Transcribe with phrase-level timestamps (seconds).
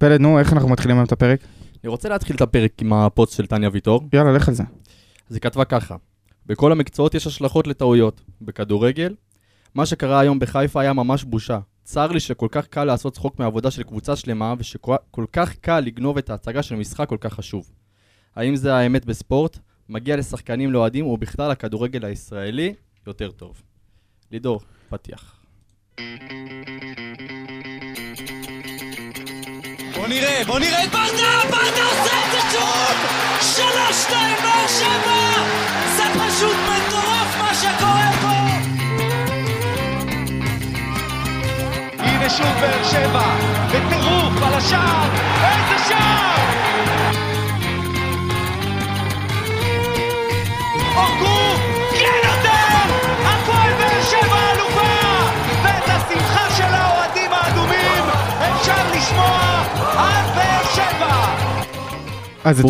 [0.00, 1.40] פלד, נו, איך אנחנו מתחילים היום את הפרק?
[1.84, 4.08] אני רוצה להתחיל את הפרק עם הפוסט של טניה ויטור.
[4.12, 4.62] יאללה, לך על זה.
[5.30, 5.96] אז היא כתבה ככה:
[6.46, 8.20] בכל המקצועות יש השלכות לטעויות.
[8.40, 9.14] בכדורגל,
[9.74, 11.58] מה שקרה היום בחיפה היה ממש בושה.
[11.84, 16.18] צר לי שכל כך קל לעשות צחוק מעבודה של קבוצה שלמה, ושכל כך קל לגנוב
[16.18, 17.70] את ההצגה של משחק כל כך חשוב.
[18.36, 19.58] האם זה האמת בספורט?
[19.88, 22.74] מגיע לשחקנים לאוהדים ובכלל הכדורגל הישראלי
[23.06, 23.62] יותר טוב.
[24.32, 25.40] לידור, פתיח.
[30.10, 32.96] נראה, בוא נראה את ברדה, ברדה עושה את זה שוב!
[33.40, 35.44] שלוש, שתיים, באר שבע!
[35.96, 38.36] זה פשוט מטורף מה שקורה פה!
[41.98, 43.36] הנה שוב באר שבע,
[43.68, 45.08] בטירוף על השער,
[45.42, 46.36] איזה שער!
[50.96, 51.69] אורגו,
[62.44, 62.60] אז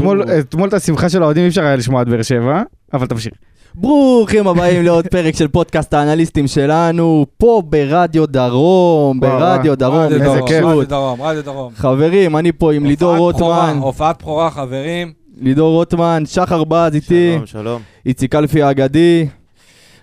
[0.40, 3.32] אתמול, את השמחה של האוהדים אי אפשר היה לשמוע עד באר שבע, אבל תמשיך.
[3.74, 10.64] ברוכים הבאים לעוד פרק של פודקאסט האנליסטים שלנו, פה ברדיו דרום, ברדיו דרום, איזה כיף.
[10.64, 10.88] רדיו.
[10.88, 11.72] דרום, רדיו דרום.
[11.76, 15.12] חברים, אני פה עם לידור רוטמן, הופעת בכורה, חברים.
[15.40, 17.82] לידור רוטמן, שחר בז איתי, שלום, שלום.
[18.06, 19.26] איציק אלפי האגדי.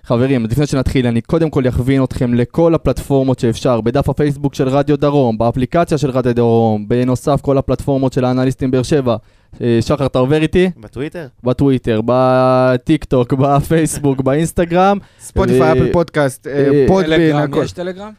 [0.08, 4.96] חברים, לפני שנתחיל, אני קודם כל אכווין אתכם לכל הפלטפורמות שאפשר, בדף הפייסבוק של רדיו
[4.96, 9.16] דרום, באפליקציה של רדיו דרום, בנוסף כל הפלטפורמות של האנליסטים באר שבע.
[9.60, 10.70] אה, שחר, אתה עובר איתי?
[10.76, 11.26] בטוויטר?
[11.44, 14.98] בטוויטר, בטיק טוק, בפייסבוק, באינסטגרם.
[15.20, 17.36] ספוטיפיי, אה, אפל פודקאסט, אה, פודבין.
[17.62, 18.12] יש טלגרם?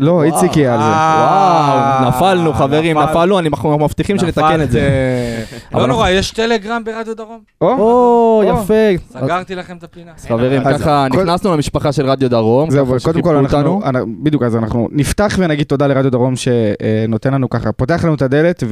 [0.00, 0.84] לא, איציק יהיה על זה.
[0.84, 3.10] אה, וואו, נפלנו חברים, נפל.
[3.10, 4.80] נפלנו, אני אנחנו מבטיחים שנתקן את זה.
[5.74, 7.38] לא נורא, יש טלגרם ברדיו דרום?
[7.60, 8.42] או.
[8.46, 9.18] יפה.
[9.20, 10.10] סגרתי לכם את הפינה.
[10.16, 12.70] אז חברים, ככה נכנסנו למשפחה של רדיו דרום.
[12.70, 13.80] זהו, קודם כל אנחנו,
[14.22, 18.62] בדיוק, אז אנחנו נפתח ונגיד תודה לרדיו דרום שנותן לנו ככה, פותח לנו את הדלת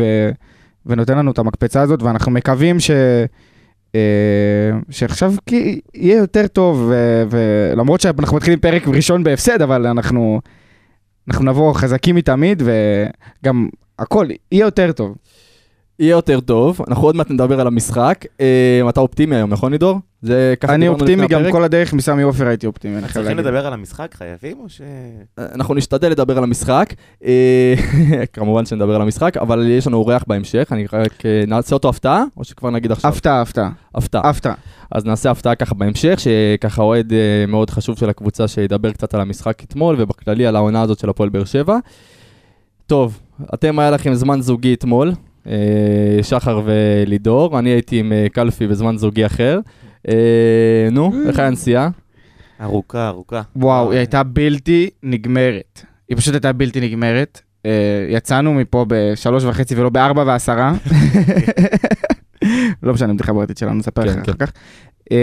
[0.86, 2.90] ונותן לנו את המקפצה הזאת, ואנחנו מקווים ש...
[3.94, 4.00] אה,
[4.90, 5.32] שעכשיו
[5.94, 6.92] יהיה יותר טוב,
[7.30, 10.40] ולמרות שאנחנו מתחילים פרק ראשון בהפסד, אבל אנחנו,
[11.28, 12.62] אנחנו נבוא חזקים מתמיד,
[13.42, 13.68] וגם
[13.98, 15.14] הכל יהיה יותר טוב.
[15.98, 18.24] יהיה יותר טוב, אנחנו עוד מעט נדבר על המשחק.
[18.40, 19.98] אה, אתה אופטימי היום, נכון לידור?
[20.22, 21.42] זה ככה אני אופטימי גם.
[21.50, 23.38] כל הדרך מסמי עופר הייתי אופטימי, צריכים.
[23.38, 24.14] לדבר על המשחק?
[24.14, 24.80] חייבים או ש...
[25.38, 26.94] אנחנו נשתדל לדבר על המשחק.
[27.24, 27.74] אה,
[28.32, 32.24] כמובן שנדבר על המשחק, אבל יש לנו אורח בהמשך, אני רק אה, נעשה אותו הפתעה,
[32.36, 33.10] או שכבר נגיד עכשיו?
[33.10, 34.30] הפתעה, הפתעה, הפתעה.
[34.30, 34.54] הפתעה.
[34.90, 39.20] אז נעשה הפתעה ככה בהמשך, שככה אוהד אה, מאוד חשוב של הקבוצה שידבר קצת על
[39.20, 41.78] המשחק אתמול, ובכללי על העונה הזאת של הפועל באר שבע.
[42.86, 43.20] טוב,
[43.54, 45.14] אתם היה לכם זמן זוגי אתמול, אה,
[46.22, 49.60] שחר ולידור, אני הייתי עם אה, קלפי בזמן זוגי אחר.
[50.08, 51.88] אה, נו, איך היה הנסיעה?
[52.60, 53.42] ארוכה, ארוכה.
[53.56, 55.82] וואו, היא הייתה בלתי נגמרת.
[56.08, 57.40] היא פשוט הייתה בלתי נגמרת.
[58.08, 60.72] יצאנו מפה בשלוש וחצי ולא בארבע ועשרה.
[62.82, 64.52] לא משנה, בדיחה בעייתית שלנו, נספר לך כן, אחר כך.
[65.04, 65.14] Uh,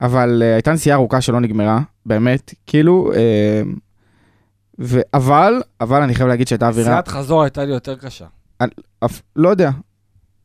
[0.00, 3.12] אבל הייתה נסיעה ארוכה שלא נגמרה, באמת, כאילו,
[4.80, 8.26] ו- אבל, אבל אני חייב להגיד שהייתה אווירה, נסיעת חזור הייתה לי יותר קשה.
[9.36, 9.70] לא יודע,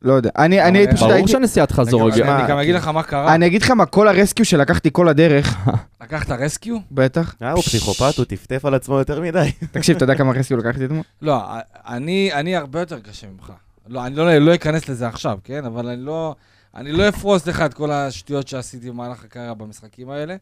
[0.02, 0.30] לא יודע.
[0.38, 2.28] אני אני פשוט ברור הייתי, שהנסיעת חזור אני הגיעה.
[2.28, 3.34] גם- אני גם אגיד לך מה קרה.
[3.34, 5.56] אני אגיד לך מה, כל הרסקיו שלקחתי כל הדרך,
[6.02, 6.76] לקחת רסקיו?
[6.90, 7.34] בטח.
[7.42, 9.52] אה, הוא פסיכופת, הוא טפטף על עצמו יותר מדי.
[9.72, 11.02] תקשיב, אתה יודע כמה רסקיו לקחתי אתמול?
[11.22, 11.42] לא,
[11.86, 13.52] אני אני הרבה יותר קשה ממך.
[13.88, 15.64] לא, אני לא לא אכנס לזה עכשיו, כן?
[15.64, 16.34] אבל אני לא...
[16.76, 20.36] אני לא אפרוס לך את כל השטויות שעשיתי במהלך הקריירה במשחקים האלה.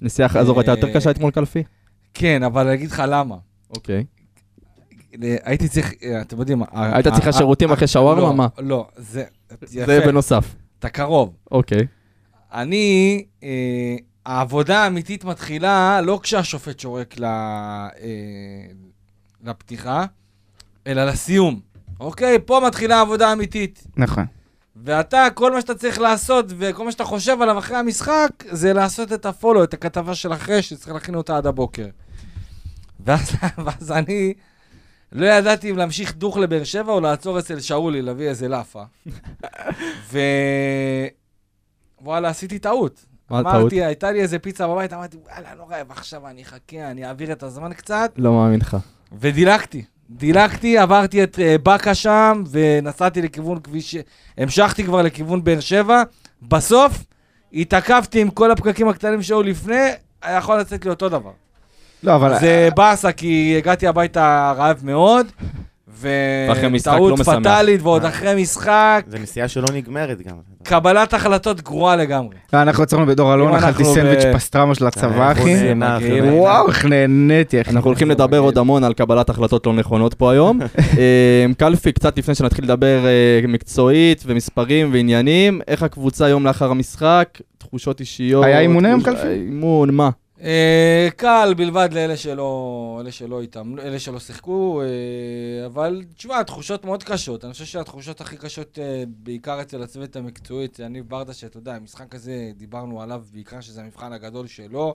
[0.00, 1.62] נסיעה חזור הייתה יותר קשה אתמול קלפי?
[2.14, 3.36] כן, אבל אני אגיד לך למה.
[3.70, 4.04] אוקיי.
[5.22, 6.62] אה, הייתי צריך, אה, אתם יודעים...
[6.72, 8.20] היית צריכה שירותים אחרי שווארמה?
[8.20, 8.48] לא, מה?
[8.58, 9.24] לא, זה...
[9.64, 10.54] זה בנוסף.
[10.78, 11.34] אתה קרוב.
[11.50, 11.86] אוקיי.
[12.52, 13.96] אני, אה,
[14.26, 17.26] העבודה האמיתית מתחילה לא כשהשופט שורק ל,
[19.44, 20.04] לפתיחה,
[20.86, 21.60] אלא לסיום.
[22.00, 22.38] אוקיי?
[22.46, 23.86] פה מתחילה העבודה האמיתית.
[23.96, 24.24] נכון.
[24.84, 29.12] ואתה, כל מה שאתה צריך לעשות, וכל מה שאתה חושב עליו אחרי המשחק, זה לעשות
[29.12, 31.86] את הפולו, את הכתבה של אחרי, שצריך להכין אותה עד הבוקר.
[33.00, 33.32] ואז,
[33.64, 34.34] ואז אני
[35.12, 38.82] לא ידעתי אם להמשיך דוך לבאר שבע או לעצור אצל שאולי, להביא איזה לאפה.
[40.12, 40.18] ו...
[42.00, 43.04] וואלה, עשיתי טעות.
[43.30, 43.54] מה טעות?
[43.54, 47.32] אמרתי, הייתה לי איזה פיצה בבית, אמרתי, וואלה, לא רעב, עכשיו אני אחכה, אני אעביר
[47.32, 48.76] את הזמן קצת, לא מאמין לך.
[49.18, 49.84] ודילגתי.
[50.10, 53.96] דילגתי, עברתי את אה, באקה שם, ונסעתי לכיוון כביש...
[54.38, 56.02] המשכתי כבר לכיוון באר שבע.
[56.42, 57.04] בסוף,
[57.52, 59.88] התעכבתי עם כל הפקקים הקטנים שהיו לפני,
[60.22, 61.32] היה יכול לצאת לי אותו דבר.
[62.02, 62.38] לא, אבל...
[62.40, 65.26] זה באסה, כי הגעתי הביתה רעב מאוד,
[66.02, 67.38] לא וטעות משמח.
[67.38, 68.08] פטאלית, ועוד אה.
[68.08, 70.34] אחרי משחק, זה נסיעה שלא נגמרת גם.
[70.62, 72.36] קבלת החלטות גרועה לגמרי.
[72.52, 75.72] אנחנו יצאנו בדור אלון, אכלתי אנחנו סנדוויץ' ב- פסטרמה של הצבא, אה, אחי.
[76.30, 77.70] וואו, איך נהניתי, אחי.
[77.70, 80.60] אנחנו הולכים לדבר עוד המון על קבלת החלטות לא נכונות פה היום.
[80.98, 83.00] אה, קלפי, קצת לפני שנתחיל לדבר
[83.48, 87.28] מקצועית ומספרים ועניינים, איך הקבוצה היום לאחר המשחק,
[87.58, 88.44] תחושות אישיות.
[88.44, 89.28] היה אימון היום, קלפי?
[89.28, 90.10] אימון, מה?
[90.42, 96.84] אה, קל בלבד לאלה שלא, אלה שלא איתם, אלה שלא שיחקו, אה, אבל תשמע, תחושות
[96.84, 97.44] מאוד קשות.
[97.44, 101.74] אני חושב שהתחושות הכי קשות, אה, בעיקר אצל הצוות המקצועי, אצל יניב ברדה, שאתה יודע,
[101.74, 104.94] המשחק הזה, דיברנו עליו בעיקר שזה המבחן הגדול שלו,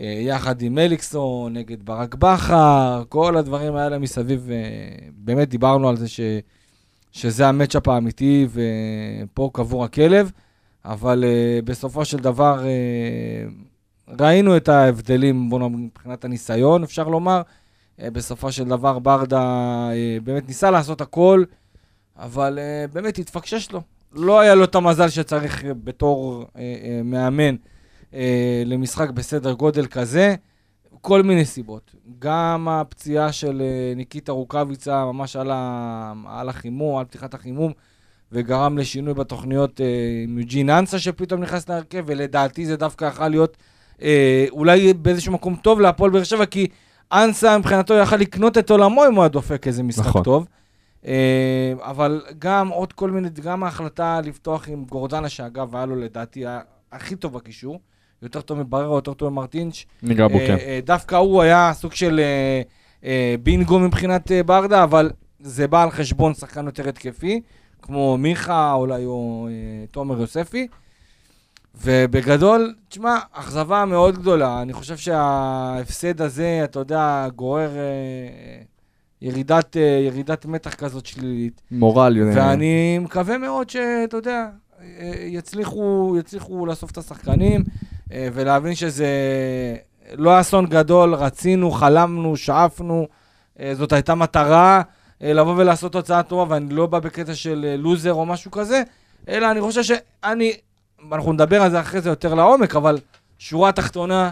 [0.00, 5.96] אה, יחד עם מליקסון, נגד ברק בכר, כל הדברים האלה מסביב, אה, באמת דיברנו על
[5.96, 6.20] זה ש,
[7.12, 10.30] שזה המצ'אפ האמיתי, ופה קבור הכלב.
[10.84, 13.52] אבל uh, בסופו של דבר uh,
[14.20, 17.42] ראינו את ההבדלים, בוא נאמר, מבחינת הניסיון, אפשר לומר.
[17.42, 21.44] Uh, בסופו של דבר ברדה uh, באמת ניסה לעשות הכל,
[22.16, 23.82] אבל uh, באמת התפקשש לו.
[24.12, 26.44] לא היה לו את המזל שצריך בתור
[27.04, 27.54] מאמן
[28.66, 30.34] למשחק בסדר גודל כזה,
[31.00, 31.94] כל מיני סיבות.
[32.18, 33.62] גם הפציעה של
[33.96, 37.72] ניקיטה רוקאביצה ממש על, ה, על החימום, על פתיחת החימום,
[38.32, 39.86] וגרם לשינוי בתוכניות אה,
[40.24, 43.56] עם יוג'ין אנסה שפתאום נכנס להרכב, ולדעתי זה דווקא יכול להיות
[44.02, 46.66] אה, אולי באיזשהו מקום טוב להפועל באר שבע, כי
[47.12, 50.22] אנסה מבחינתו יכל לקנות את עולמו אם הוא היה דופק איזה משחק נכון.
[50.22, 50.46] טוב.
[51.06, 56.44] אה, אבל גם עוד כל מיני, גם ההחלטה לפתוח עם גורדנה, שאגב היה לו לדעתי
[56.92, 57.80] הכי טוב בקישור,
[58.22, 59.86] יותר טוב מבררה, יותר טוב ממרטינש.
[60.02, 60.56] ניגע בו, אה, כן.
[60.60, 62.62] אה, דווקא הוא היה סוג של אה,
[63.04, 65.10] אה, בינגו מבחינת אה, ברדה, אבל
[65.40, 67.40] זה בא על חשבון שחקן יותר התקפי,
[67.82, 70.66] כמו מיכה אולי או אה, תומר יוספי.
[71.82, 74.62] ובגדול, תשמע, אכזבה מאוד גדולה.
[74.62, 78.62] אני חושב שההפסד הזה, אתה יודע, גורר אה,
[79.22, 81.62] ירידת, אה, ירידת מתח כזאת שלילית.
[81.70, 82.16] מורל.
[82.22, 84.48] אה, ואני מקווה מאוד שאתה יודע,
[84.80, 87.64] אה, יצליחו, יצליחו לאסוף את השחקנים
[88.12, 89.08] אה, ולהבין שזה
[90.14, 93.06] לא אסון גדול, רצינו, חלמנו, שאפנו,
[93.60, 94.82] אה, זאת הייתה מטרה
[95.22, 98.82] אה, לבוא ולעשות תוצאה טובה, ואני לא בא בקטע של אה, לוזר או משהו כזה,
[99.28, 100.52] אלא אני חושב שאני,
[101.12, 102.98] אנחנו נדבר על זה אחרי זה יותר לעומק, אבל
[103.38, 104.30] שורה תחתונה,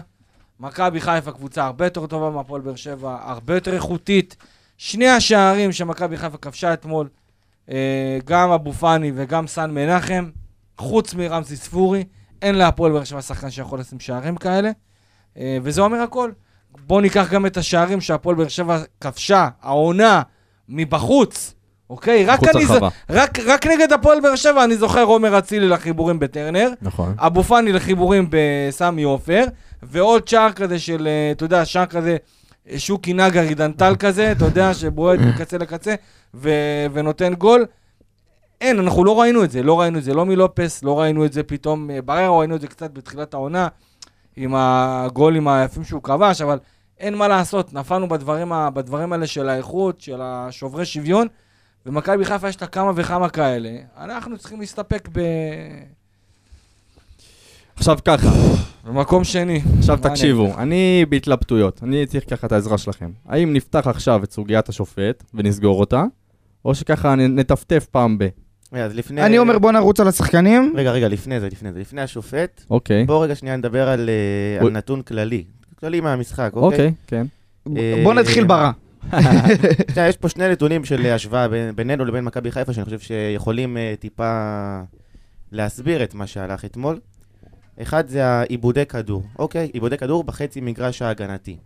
[0.59, 4.35] מכבי חיפה קבוצה הרבה יותר טובה מהפועל באר שבע, הרבה יותר איכותית.
[4.77, 7.09] שני השערים שמכבי חיפה כבשה אתמול,
[7.69, 10.29] אה, גם אבו פאני וגם סן מנחם,
[10.77, 12.03] חוץ מרמזי ספורי,
[12.41, 14.71] אין להפועל באר שבע שחקן שיכול לשים שערים כאלה,
[15.37, 16.31] אה, וזה אומר הכל.
[16.87, 20.21] בואו ניקח גם את השערים שהפועל באר שבע כבשה, העונה,
[20.69, 21.53] מבחוץ,
[21.89, 22.25] אוקיי?
[22.25, 22.71] רק, אני, ז-.
[23.09, 27.13] רק, רק נגד הפועל באר שבע אני זוכר עומר אצילי לחיבורים בטרנר, נכון.
[27.17, 29.43] אבו פאני לחיבורים בסמי עופר,
[29.83, 32.17] ועוד שער כזה של, אה, אתה יודע, שער כזה,
[32.77, 35.95] שוקי נגרי דנטל כזה, אתה יודע, שבועט מקצה לקצה,
[36.33, 36.49] ו-
[36.93, 37.65] ונותן גול.
[38.61, 41.33] אין, אנחנו לא ראינו את זה, לא ראינו את זה, לא מלופס, לא ראינו את
[41.33, 43.67] זה פתאום, אה, בררה ראינו את זה קצת בתחילת העונה,
[44.35, 46.59] עם הגולים היפים שהוא כבש, אבל
[46.99, 51.27] אין מה לעשות, נפלנו בדברים, ה- בדברים האלה של האיכות, של השוברי שוויון,
[51.87, 53.69] ומכבי חיפה יש לה כמה וכמה כאלה.
[53.97, 55.19] אנחנו צריכים להסתפק ב...
[57.75, 58.29] עכשיו ככה,
[58.85, 59.61] במקום שני.
[59.79, 60.57] עכשיו אני תקשיבו, לך?
[60.57, 63.11] אני בהתלבטויות, אני צריך ככה את העזרה שלכם.
[63.25, 66.03] האם נפתח עכשיו את סוגיית השופט ונסגור אותה,
[66.65, 68.27] או שככה נטפטף פעם ב...
[68.73, 69.21] רגע, אז לפני...
[69.21, 70.73] אני אומר בוא נרוץ על השחקנים.
[70.75, 71.79] רגע, רגע, לפני זה, לפני זה.
[71.79, 73.05] לפני השופט, אוקיי.
[73.05, 74.71] בואו רגע שנייה נדבר על אה, על.
[74.71, 75.43] נתון כללי.
[75.79, 76.67] כללי מהמשחק, אוקיי?
[76.67, 77.25] אוקיי, כן.
[77.77, 78.71] אה, בוא נתחיל ברע.
[80.09, 84.81] יש פה שני נתונים של השוואה בינינו לבין מכבי חיפה, שאני חושב שיכולים אה, טיפה
[85.51, 86.99] להסביר את מה שהלך אתמול.
[87.81, 89.69] אחד זה העיבודי כדור, אוקיי?
[89.73, 91.57] עיבודי כדור בחצי מגרש ההגנתי.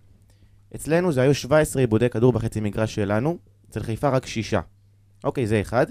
[0.75, 3.37] אצלנו זה היו 17 עיבודי כדור בחצי מגרש שלנו,
[3.69, 4.61] אצל חיפה רק שישה.
[5.23, 5.85] אוקיי, זה אחד.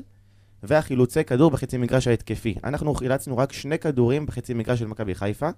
[0.62, 2.54] והחילוצי כדור בחצי מגרש ההתקפי.
[2.64, 5.48] אנחנו חילצנו רק שני כדורים בחצי מגרש של מכבי חיפה.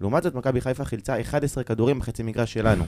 [0.00, 2.84] לעומת זאת, מכבי חיפה חילצה 11 כדורים בחצי מגרש שלנו.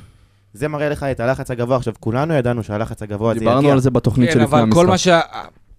[0.54, 1.76] זה מראה לך את הלחץ הגבוה.
[1.76, 3.50] עכשיו, כולנו ידענו שהלחץ הגבוה הזה יגיע.
[3.50, 4.80] דיברנו על זה בתוכנית כן, שלפני אבל המשחק.
[4.80, 5.20] כל מה שה...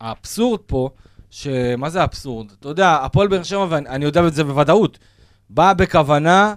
[0.01, 0.89] האבסורד פה,
[1.29, 2.47] שמה זה האבסורד?
[2.59, 4.99] אתה יודע, הפועל באר שבע, ואני יודע את זה בוודאות,
[5.49, 6.53] באה בכוונה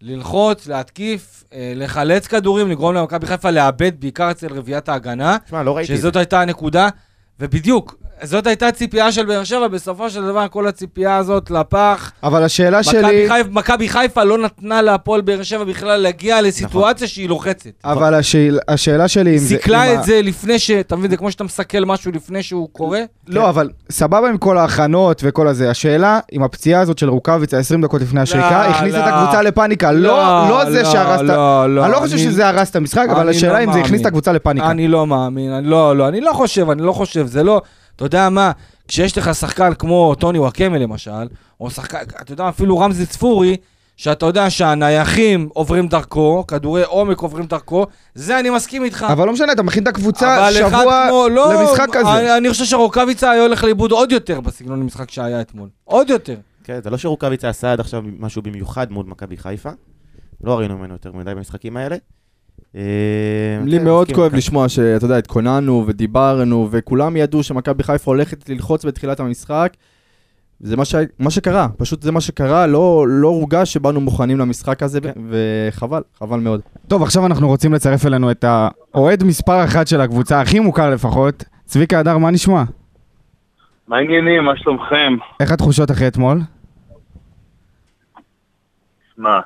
[0.00, 5.76] ללחוץ, להתקיף, אה, לחלץ כדורים, לגרום למכבי חיפה לאבד, בעיקר אצל רביעיית ההגנה, שמע, לא
[5.76, 6.00] ראיתי את זה.
[6.00, 6.88] שזאת הייתה הנקודה.
[7.40, 12.12] ובדיוק, זאת הייתה הציפייה של באר שבע, בסופו של דבר כל הציפייה הזאת לפח.
[12.22, 13.28] אבל השאלה מכבי שלי...
[13.30, 17.70] חיפ- מכבי חיפה לא נתנה להפועל באר שבע בכלל להגיע לסיטואציה שהיא לוחצת.
[17.84, 19.46] אבל השאל, השאלה שלי אם זה...
[19.48, 20.70] סיכלה את זה לפני ש...
[20.70, 23.00] אתה מבין, זה כמו שאתה מסכל משהו לפני שהוא קורה.
[23.28, 25.70] לא, אבל סבבה עם כל ההכנות וכל הזה.
[25.70, 29.04] השאלה, אם הפציעה הזאת של רוקאביצה 20 דקות לפני השריקה, הכניס את לא.
[29.04, 29.92] הקבוצה לפאניקה.
[29.92, 31.26] לא, לא זה שהרס את...
[31.26, 33.78] לא, לא, אני לא חושב שזה הרס את המשחק, אבל אני השאלה לא אם זה
[33.78, 34.06] הכניס את.
[34.06, 34.70] הקבוצה לפאניקה.
[34.70, 37.62] אני לא מאמין, אני לא, לא, אני לא חושב, אני לא חושב, זה לא,
[37.96, 38.52] אתה יודע מה,
[38.88, 41.28] כשיש לך שחקן כמו טוני וואקמה למשל,
[41.60, 43.56] או שחקן, אתה יודע, אפילו רמזי צפורי,
[43.96, 49.06] שאתה יודע שהנייחים עוברים דרכו, כדורי עומק עוברים דרכו, זה אני מסכים איתך.
[49.12, 52.12] אבל לא משנה, אתה מכין את הקבוצה שבוע כמו- לא, למשחק כזה.
[52.18, 55.68] אני, אני חושב שרוקאביצה היה הולך לאיבוד עוד יותר בסגנון המשחק שהיה אתמול.
[55.84, 56.36] עוד יותר.
[56.64, 59.70] כן, זה לא שרוקאביצה עשה עד עכשיו משהו במיוחד מול מכבי חיפה.
[60.44, 61.96] לא ראינו ממנו יותר מדי במשחקים האלה.
[62.76, 62.80] אה,
[63.64, 64.36] לי כן, מאוד מסכים כואב איתך.
[64.36, 69.72] לשמוע שאתה יודע, התכוננו ודיברנו, וכולם ידעו שמכבי חיפה הולכת ללחוץ בתחילת המשחק.
[70.60, 70.94] זה מה, ש...
[71.18, 74.98] מה שקרה, פשוט זה מה שקרה, לא, לא הורגש שבאנו מוכנים למשחק הזה,
[75.28, 76.60] וחבל, חבל מאוד.
[76.88, 81.44] טוב, עכשיו אנחנו רוצים לצרף אלינו את האוהד מספר אחת של הקבוצה, הכי מוכר לפחות.
[81.64, 82.62] צביקה הדר, מה נשמע?
[83.88, 84.44] מה העניינים?
[84.44, 85.16] מה שלומכם?
[85.40, 86.40] איך התחושות אחרי אתמול?
[89.18, 89.40] מה?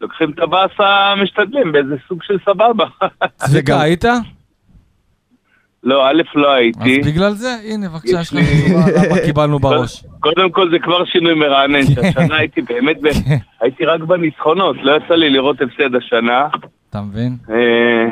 [0.00, 2.84] לוקחים את הבאסה, משתדלים באיזה סוג של סבבה.
[3.36, 4.04] צביקה, היית?
[5.82, 7.00] לא, א', לא אז הייתי.
[7.10, 10.04] בגלל זה, הנה, בבקשה, יש לנו תשובה למה קיבלנו בראש.
[10.20, 13.08] קודם כל זה כבר שינוי מרענן, שהשנה הייתי באמת, ב-
[13.60, 16.46] הייתי רק בניצחונות, לא יצא לי לראות הפסד השנה.
[16.90, 17.36] אתה מבין?
[17.50, 18.06] אה,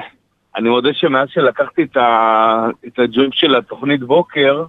[0.56, 4.64] אני מודה שמאז שלקחתי את ה- את הג'ויב של התוכנית בוקר,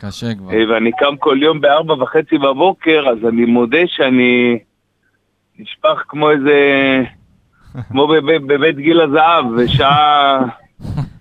[0.00, 0.52] קשה כבר.
[0.52, 4.58] אה, ואני קם כל יום בארבע וחצי בבוקר, אז אני מודה שאני
[5.60, 6.56] נשפך כמו איזה...
[7.88, 10.38] כמו בב- בבית גיל הזהב, ושעה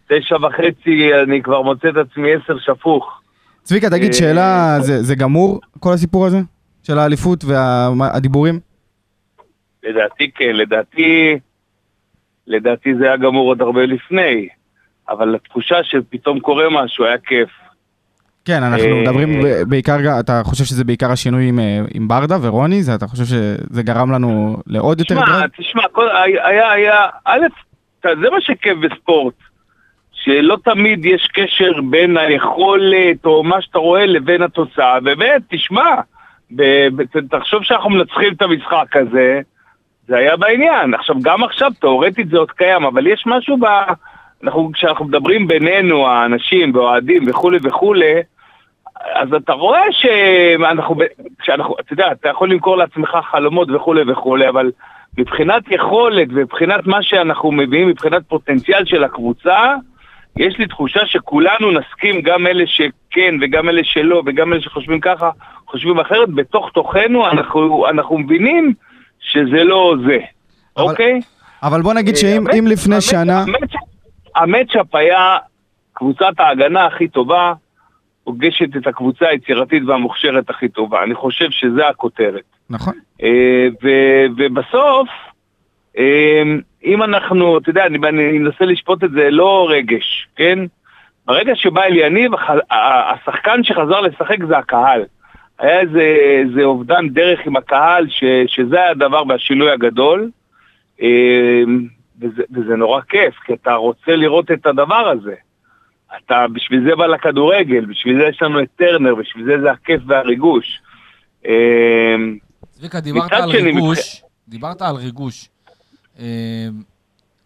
[0.10, 3.22] תשע וחצי אני כבר מוצא את עצמי עשר שפוך.
[3.64, 6.38] צביקה, תגיד, אה, שאלה, זה זה גמור, כל הסיפור הזה?
[6.84, 8.60] של האליפות והדיבורים?
[9.84, 11.40] לדעתי כן, לדעתי...
[12.48, 14.48] לדעתי זה היה גמור עוד הרבה לפני,
[15.10, 17.50] אבל התחושה שפתאום קורה משהו היה כיף.
[18.50, 22.38] כן, אנחנו אה, מדברים ב- בעיקר, אתה חושב שזה בעיקר השינוי עם, אה, עם ברדה
[22.42, 22.84] ורוני?
[22.84, 25.48] זה, אתה חושב שזה גרם לנו לעוד יותר תשמע?
[25.58, 26.10] תשמע, כל-
[26.44, 27.40] היה, היה, א',
[28.04, 29.34] זה מה שכיף בספורט,
[30.14, 35.00] שלא תמיד יש קשר בין היכולת או מה שאתה רואה לבין התוצאה.
[35.00, 35.96] באמת, תשמע,
[37.30, 39.42] תחשוב שאנחנו מנצחים את המשחק הזה,
[40.08, 40.94] זה היה בעניין.
[40.94, 43.66] עכשיו, גם עכשיו, תאורטית זה עוד קיים, אבל יש משהו ב...
[44.44, 48.14] אנחנו, כשאנחנו מדברים בינינו, האנשים ואוהדים וכולי וכולי,
[49.14, 50.96] אז אתה רואה שאנחנו,
[51.40, 54.72] כשאנחנו, אתה יודע, אתה יכול למכור לעצמך חלומות וכולי וכולי, אבל
[55.18, 59.76] מבחינת יכולת ומבחינת מה שאנחנו מביאים, מבחינת פוטנציאל של הקבוצה,
[60.38, 65.30] יש לי תחושה שכולנו נסכים, גם אלה שכן וגם אלה שלא וגם אלה שחושבים ככה,
[65.68, 68.74] חושבים אחרת, בתוך תוכנו אנחנו, אנחנו מבינים
[69.20, 70.18] שזה לא זה,
[70.78, 71.20] אבל- אוקיי?
[71.64, 73.44] אבל בוא נגיד שאם המצ'- לפני המצ'- שנה...
[73.44, 73.76] המצ'-
[74.36, 75.38] המצ'אפ היה
[75.94, 77.54] קבוצת ההגנה הכי טובה,
[78.30, 81.04] פוגשת את הקבוצה היצירתית והמוכשרת הכי טובה.
[81.04, 82.42] אני חושב שזה הכותרת.
[82.70, 82.94] נכון.
[83.24, 85.10] אה, ו- ובסוף,
[85.98, 86.44] אה,
[86.86, 90.60] אם אנחנו, אתה יודע, אני, אני אנסה לשפוט את זה לא רגש, כן?
[91.26, 95.02] ברגע שבא אליניב, הח- ה- השחקן שחזר לשחק זה הקהל.
[95.60, 96.02] היה איזה,
[96.42, 100.30] איזה אובדן דרך עם הקהל, ש, שזה היה הדבר והשינוי הגדול.
[101.02, 101.64] אה,
[102.22, 105.36] וזה, וזה נורא כיף, כי אתה רוצה לראות את הדבר הזה.
[106.18, 110.02] אתה, בשביל זה בא לכדורגל, בשביל זה יש לנו את טרנר, בשביל זה זה הכיף
[110.08, 110.82] והריגוש.
[111.46, 112.16] אה,
[112.70, 115.50] צביקה, דיברת על שני, ריגוש, דיברת על ריגוש.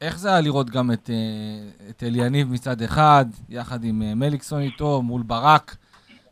[0.04, 4.62] איך זה היה לראות גם את, אה, את אליניב מצד אחד, יחד עם אה, מליקסון
[4.62, 5.76] איתו, מול ברק,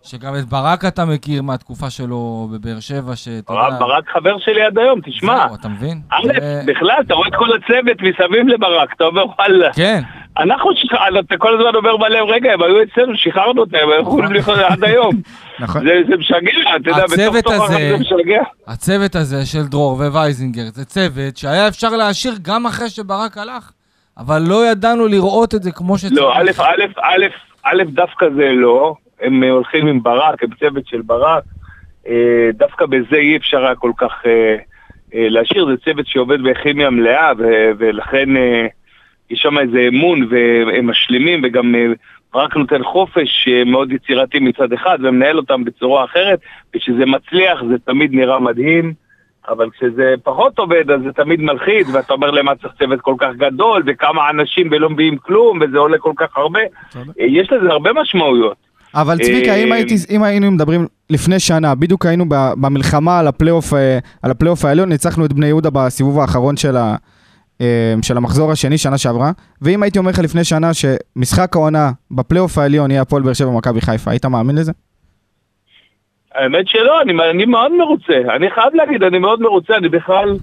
[0.04, 4.78] שגם את ברק אתה מכיר מהתקופה שלו בבאר שבע, שאתה ברק, ברק חבר שלי עד
[4.78, 5.46] היום, תשמע.
[5.48, 6.02] זהו, אתה מבין?
[6.10, 6.28] א',
[6.66, 9.74] בכלל, אתה רואה את כל הצוות מסביב לברק, אתה אומר וואלה.
[9.74, 10.02] כן,
[10.38, 10.72] אנחנו,
[11.20, 14.84] אתה כל הזמן אומר בלב, רגע, הם היו אצלנו, שחררנו אותם, הם יכולים לחיות עד
[14.84, 15.22] היום.
[15.60, 15.82] נכון.
[16.10, 18.42] זה משגע, אתה יודע, בתוך תוך זה משגע.
[18.68, 23.72] הצוות הזה של דרור ווייזינגר, זה צוות שהיה אפשר להשאיר גם אחרי שברק הלך,
[24.18, 26.14] אבל לא ידענו לראות את זה כמו שצריך.
[26.14, 27.26] לא, א', א', א',
[27.64, 31.44] א', דווקא זה לא, הם אה, הולכים עם ברק, הם צוות של ברק,
[32.08, 34.56] אה, דווקא בזה אי אפשר היה כל כך אה,
[35.14, 37.32] להשאיר, זה צוות שעובד בכימיה מלאה,
[37.78, 38.30] ולכן
[39.30, 41.76] יש שם איזה אמון, והם משלימים, וגם
[42.34, 46.40] ברק נותן חופש מאוד יצירתי מצד אחד, ומנהל אותם בצורה אחרת,
[46.76, 48.94] וכשזה מצליח זה תמיד נראה מדהים.
[49.50, 53.36] אבל כשזה פחות עובד, אז זה תמיד מלחיץ, ואתה אומר למה צריך צוות כל כך
[53.38, 56.60] גדול, וכמה אנשים ולא מביאים כלום, וזה עולה כל כך הרבה.
[57.18, 58.71] יש לזה הרבה משמעויות.
[58.96, 62.26] אבל צביקה, אם, אה, הייתי, אם היינו מדברים לפני שנה, בדיוק היינו
[62.62, 66.96] במלחמה על הפלייאוף, אה, על הפלייאוף העליון, ניצחנו את בני יהודה בסיבוב האחרון של, ה,
[67.62, 69.32] אה, של המחזור השני, שנה שעברה,
[69.62, 73.82] ואם הייתי אומר לך לפני שנה שמשחק העונה בפלייאוף העליון יהיה הפועל באר שבע ומכבי
[73.82, 74.72] חיפה, היית מאמין לזה?
[76.36, 78.22] האמת שלא, אני, אני מאוד מרוצה.
[78.36, 80.38] אני חייב להגיד, אני מאוד מרוצה, אני בכלל...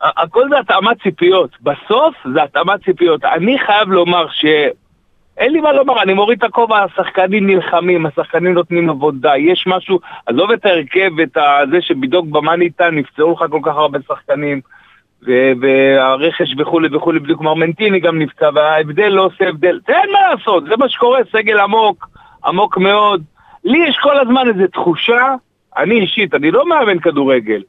[0.00, 1.50] הכל זה התאמת ציפיות.
[1.62, 3.24] בסוף זה התאמת ציפיות.
[3.24, 4.44] אני חייב לומר ש...
[5.40, 10.00] אין לי מה לומר, אני מוריד את הכובע, השחקנים נלחמים, השחקנים נותנים עבודה, יש משהו,
[10.26, 11.36] עזוב את ההרכב, את
[11.70, 14.60] זה שבדיוק במאניטה נפצעו לך כל כך הרבה שחקנים,
[15.60, 20.64] והרכש וכולי וכולי, בדיוק מרמנטיני גם נפצע, וההבדל לא עושה הבדל, זה אין מה לעשות,
[20.64, 22.08] זה מה שקורה, סגל עמוק,
[22.44, 23.22] עמוק מאוד.
[23.64, 25.34] לי יש כל הזמן איזו תחושה,
[25.76, 27.62] אני אישית, אני לא מאמן כדורגל.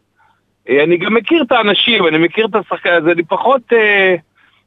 [0.70, 3.62] אה, אני גם מכיר את האנשים, אני מכיר את השחקן, אז אני פחות...
[3.74, 4.16] אה,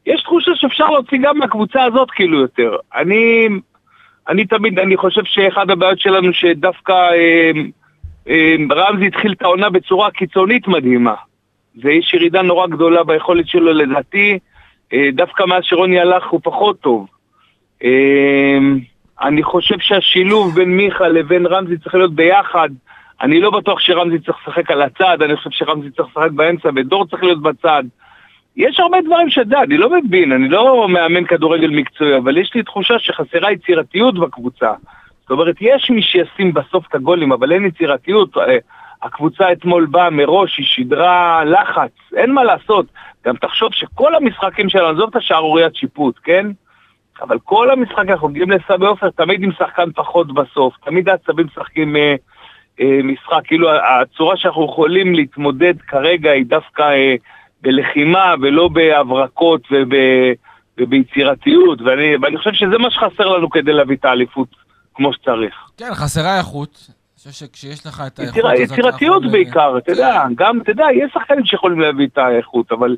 [0.07, 2.77] יש תחושה שאפשר להוציא גם מהקבוצה הזאת כאילו יותר.
[2.95, 3.49] אני,
[4.29, 7.51] אני תמיד, אני חושב שאחד הבעיות שלנו שדווקא אה,
[8.29, 11.15] אה, רמזי התחיל את העונה בצורה קיצונית מדהימה.
[11.83, 14.39] ויש ירידה נורא גדולה ביכולת שלו לדעתי,
[14.93, 17.07] אה, דווקא מאז שרוני הלך הוא פחות טוב.
[17.85, 18.59] אה,
[19.23, 22.69] אני חושב שהשילוב בין מיכה לבין רמזי צריך להיות ביחד.
[23.23, 27.07] אני לא בטוח שרמזי צריך לשחק על הצד, אני חושב שרמזי צריך לשחק באמצע ודור
[27.07, 27.85] צריך להיות בצד.
[28.57, 32.63] יש הרבה דברים שאתה אני לא מבין, אני לא מאמן כדורגל מקצועי, אבל יש לי
[32.63, 34.73] תחושה שחסרה יצירתיות בקבוצה.
[35.21, 38.37] זאת אומרת, יש מי שישים בסוף את הגולים, אבל אין יצירתיות.
[38.37, 38.57] אה,
[39.03, 42.87] הקבוצה אתמול באה מראש, היא שידרה לחץ, אין מה לעשות.
[43.27, 46.47] גם תחשוב שכל המשחקים שלנו, עזוב את השערוריית שיפוט, כן?
[47.23, 51.97] אבל כל המשחק, אנחנו מגיעים לסמי עופר, תמיד עם שחקן פחות בסוף, תמיד העצבים משחקים
[51.97, 52.15] אה,
[52.81, 57.15] אה, משחק, כאילו הצורה שאנחנו יכולים להתמודד כרגע היא דווקא אה,
[57.65, 59.89] בלחימה ולא בהברקות וב,
[60.79, 64.49] וביצירתיות, ואני, ואני חושב שזה מה שחסר לנו כדי להביא את האליפות
[64.95, 65.55] כמו שצריך.
[65.77, 66.87] כן, חסרה איכות.
[66.89, 68.59] אני חושב שכשיש לך את האיכות הזאת...
[68.59, 72.97] יצירתיות בעיקר, אתה יודע, גם, אתה יודע, יש שחקנים שיכולים להביא את האיכות, אבל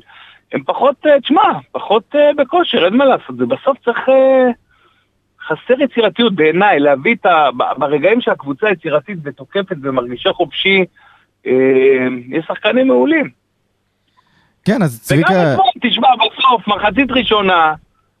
[0.53, 4.09] הם פחות, אה, תשמע, פחות אה, בכושר, אין מה לעשות, זה בסוף צריך...
[4.09, 4.51] אה,
[5.47, 7.49] חסר יצירתיות בעיניי, להביא את ה...
[7.77, 10.85] ברגעים שהקבוצה יצירתית ותוקפת ומרגישה חופשי,
[11.47, 13.29] אה, יש שחקנים מעולים.
[14.67, 15.53] כן, אז וגם צביקה...
[15.53, 17.73] אתמול, תשמע, בסוף, מחצית ראשונה,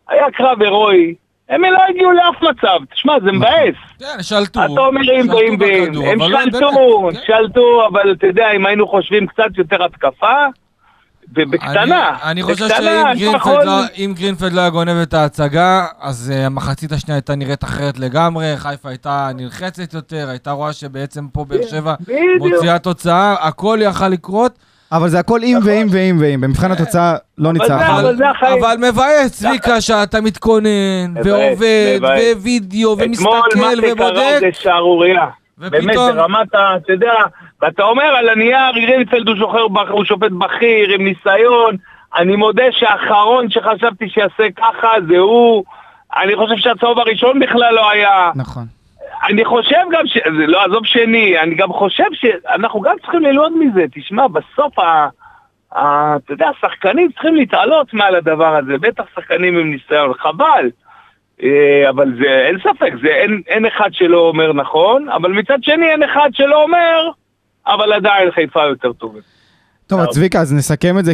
[0.09, 1.13] היה קרב הירואי,
[1.49, 3.75] הם לא הגיעו לאף מצב, תשמע, זה מבאס.
[3.99, 4.59] כן, שלטו.
[4.59, 7.19] אתה אומר אם שלטו באים באים, בכדור, הם לא שלטו, כן.
[7.25, 10.45] שלטו, אבל אתה יודע, אם היינו חושבים קצת יותר התקפה,
[11.35, 13.53] ובקטנה, אני, אני חושב בקטנה, שאם נכון.
[13.53, 17.99] גרינפלד, לא, גרינפלד לא היה גונב את ההצגה, אז uh, המחצית השנייה הייתה נראית אחרת
[17.99, 21.95] לגמרי, חיפה הייתה נלחצת יותר, הייתה רואה שבעצם פה באר שבע.
[22.39, 24.59] מוציאה תוצאה, הכל יכל לקרות,
[24.91, 27.99] אבל זה הכל אם ואם ואם ואם, במבחן התוצאה לא ניצחנו.
[27.99, 28.63] אבל זה החיים.
[28.63, 31.99] אבל מבאס, צביקה, שאתה מתכונן, ועובד.
[32.37, 35.25] ווידאו, אתמול ומסתכל מה שקרה ובודק, זה שערורייה.
[35.57, 36.77] באמת, ברמת ה...
[36.77, 37.13] אתה יודע,
[37.61, 38.71] ואתה אומר על הנייר,
[39.73, 41.75] בכ- הוא שופט בכיר, עם ניסיון.
[42.17, 45.63] אני מודה שהאחרון שחשבתי שיעשה ככה זה הוא.
[46.17, 48.31] אני חושב שהצהוב הראשון בכלל לא היה.
[48.35, 48.76] נכון.
[49.29, 50.17] אני חושב גם ש...
[50.25, 53.85] לא, עזוב שני, אני גם חושב שאנחנו גם צריכים ללמוד מזה.
[53.91, 55.07] תשמע, בסוף ה...
[55.75, 56.15] ה...
[56.15, 60.69] אתה יודע, השחקנים צריכים להתעלות מעל הדבר הזה, בטח שחקנים עם ניסיון, חבל.
[61.43, 65.91] אה, אבל זה, אין ספק, זה, אין, אין אחד שלא אומר נכון, אבל מצד שני
[65.91, 67.09] אין אחד שלא אומר,
[67.67, 69.19] אבל עדיין חיפה יותר טובה.
[69.87, 71.13] טוב, צביקה, אז נסכם את זה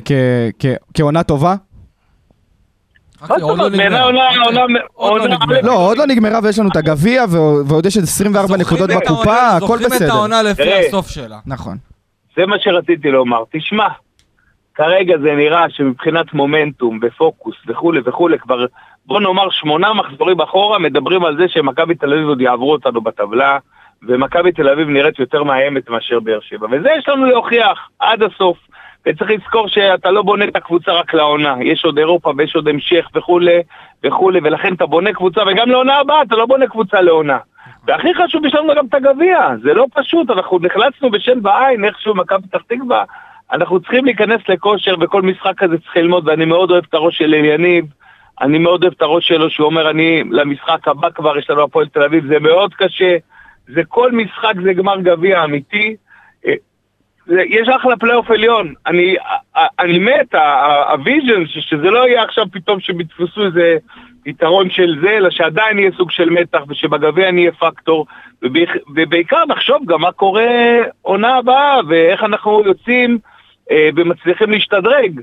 [0.94, 1.56] כעונה טובה?
[3.13, 5.62] חכה, מה זאת עוד לא עוד לא נגמר.
[5.64, 7.24] לא, עוד לא נגמרה ויש לנו את הגביע
[7.68, 10.12] ועוד יש 24 זוכרים נקודות בקופה, הכל זוכרים את בסדר.
[10.14, 10.74] העונה לפי.
[10.74, 11.40] הסוף שלה.
[11.46, 11.78] נכון.
[12.38, 13.44] זה מה שרציתי לומר.
[13.52, 13.88] תשמע,
[14.76, 18.66] כרגע זה נראה שמבחינת מומנטום ופוקוס וכולי וכולי, כבר
[19.06, 23.58] בוא נאמר שמונה מחזורים אחורה מדברים על זה שמכבי תל אביב עוד יעברו אותנו בטבלה,
[24.08, 26.68] ומכבי תל אביב נראית יותר מאיימת מאשר באר שבע.
[26.72, 28.58] וזה יש לנו להוכיח עד הסוף.
[29.08, 33.10] וצריך לזכור שאתה לא בונה את הקבוצה רק לעונה, יש עוד אירופה ויש עוד המשך
[33.16, 33.62] וכולי
[34.04, 37.38] וכולי, ולכן אתה בונה קבוצה, וגם לעונה הבאה אתה לא בונה קבוצה לעונה.
[37.88, 42.16] והכי חשוב, יש לנו גם את הגביע, זה לא פשוט, אנחנו נחלצנו בשן ועין, איכשהו
[42.16, 43.04] מכבי פתח תקווה,
[43.52, 47.34] אנחנו צריכים להיכנס לכושר, וכל משחק כזה צריך ללמוד, ואני מאוד אוהב את הראש של
[47.34, 47.86] אליניב,
[48.42, 51.88] אני מאוד אוהב את הראש שלו, שהוא אומר, אני, למשחק הבא כבר, יש לנו הפועל
[51.88, 53.18] תל אביב, זה מאוד קשה,
[53.68, 55.96] זה כל משחק זה גמר גביע אמיתי.
[57.32, 59.16] אה, יש אחלה פלייאוף עליון, אני,
[59.80, 60.36] אני מת,
[60.92, 63.78] הוויז'ן, שזה לא יהיה עכשיו פתאום שביטפסו איזה
[64.26, 68.06] יתרון של זה, אלא שעדיין יהיה סוג של מתח ושבגביע נהיה פקטור,
[68.44, 70.46] ובעיק- ובעיקר נחשוב גם מה קורה
[71.02, 73.18] עונה הבאה ואיך אנחנו יוצאים
[73.72, 75.20] אה, ומצליחים להשתדרג.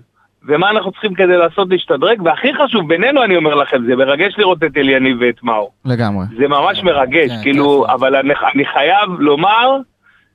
[0.49, 4.63] ומה אנחנו צריכים כדי לעשות להשתדרג, והכי חשוב, בינינו אני אומר לכם, זה מרגש לראות
[4.65, 5.71] את אליניב ואת מאור.
[5.85, 6.25] לגמרי.
[6.37, 7.95] זה ממש מרגש, כן, כאילו, כיף.
[7.95, 9.77] אבל אני, אני חייב לומר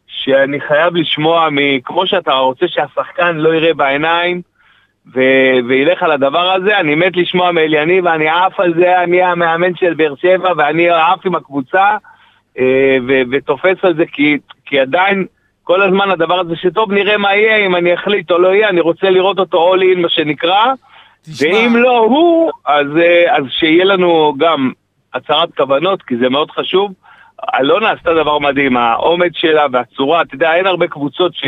[0.08, 1.48] שאני חייב לשמוע,
[1.86, 4.41] כמו שאתה רוצה שהשחקן לא יראה בעיניים
[5.13, 5.20] ו,
[5.68, 9.94] וילך על הדבר הזה, אני מת לשמוע מאליניב, ואני עף על זה, אני המאמן של
[9.94, 11.98] באר שבע, ואני עף עם הקבוצה,
[12.60, 15.26] אה, ו, ותופס על זה, כי, כי עדיין
[15.63, 18.82] כל הזמן הדבר הזה שטוב, נראה מה יהיה, אם אני אחליט או לא יהיה, אני
[18.82, 20.74] רוצה לראות אותו all in, מה שנקרא.
[21.22, 24.72] תשמע, ואם לא הוא, אז, אה, אז שיהיה לנו גם
[25.13, 26.91] הצהרת כוונות, כי זה מאוד חשוב.
[27.60, 31.43] אלונה עשתה דבר מדהים, האומץ שלה והצורה, אתה יודע, אין הרבה קבוצות ש...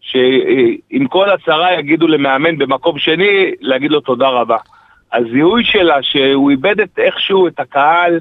[0.00, 4.56] שעם כל הצהרה יגידו למאמן במקום שני, להגיד לו תודה רבה.
[5.12, 8.20] הזיהוי שלה, שהוא איבד את איכשהו את הקהל,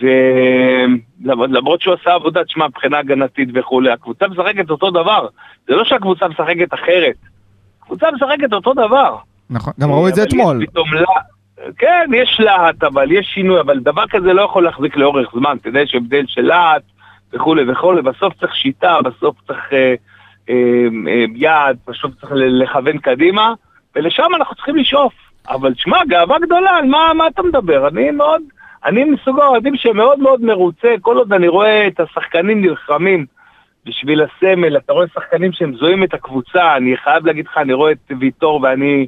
[0.00, 5.26] ולמרות שהוא עשה עבודה, תשמע, מבחינה הגנתית וכולי, הקבוצה משחקת אותו דבר.
[5.68, 7.16] זה לא שהקבוצה משחקת אחרת,
[7.82, 9.16] הקבוצה משחקת אותו דבר.
[9.50, 10.66] נכון, גם ראו את זה אתמול.
[10.66, 11.06] פתאום לה...
[11.78, 15.68] כן, יש להט, אבל יש שינוי, אבל דבר כזה לא יכול להחזיק לאורך זמן, אתה
[15.68, 16.82] יודע, יש הבדל של להט
[17.32, 19.94] וכולי וכולי, בסוף צריך שיטה, בסוף צריך אה,
[20.48, 20.54] אה,
[21.08, 23.54] אה, יעד, בסוף צריך לכוון קדימה,
[23.96, 25.12] ולשם אנחנו צריכים לשאוף.
[25.48, 27.88] אבל תשמע, גאווה גדולה, על מה, מה אתה מדבר?
[27.88, 28.42] אני מאוד,
[28.84, 33.26] אני מסוג האוהדים שמאוד מאוד מרוצה, כל עוד אני רואה את השחקנים נלחמים
[33.86, 37.92] בשביל הסמל, אתה רואה שחקנים שהם זוהים את הקבוצה, אני חייב להגיד לך, אני רואה
[37.92, 39.06] את ויטור ואני...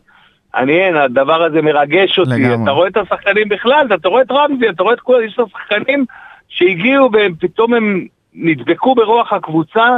[0.56, 2.30] אני אין, הדבר הזה מרגש אותי.
[2.30, 2.62] לגמרי.
[2.62, 5.48] אתה רואה את השחקנים בכלל, אתה רואה את רמזי, אתה רואה את כל, יש לו
[5.48, 6.04] שחקנים
[6.48, 9.88] שהגיעו ופתאום הם נדבקו ברוח הקבוצה.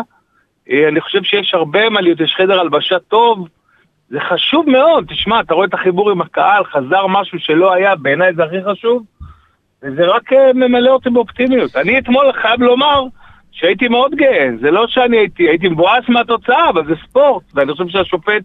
[0.71, 3.49] אה, אני חושב שיש הרבה מה להיות, יש חדר הלבשה טוב.
[4.09, 8.35] זה חשוב מאוד, תשמע, אתה רואה את החיבור עם הקהל, חזר משהו שלא היה, בעיניי
[8.35, 9.03] זה הכי חשוב.
[9.83, 11.77] וזה רק אה, ממלא אותי באופטימיות.
[11.77, 13.03] אני אתמול חייב לומר
[13.53, 17.89] שהייתי מאוד גאה, זה לא שאני הייתי, הייתי מבואס מהתוצאה, אבל זה ספורט, ואני חושב
[17.89, 18.43] שהשופט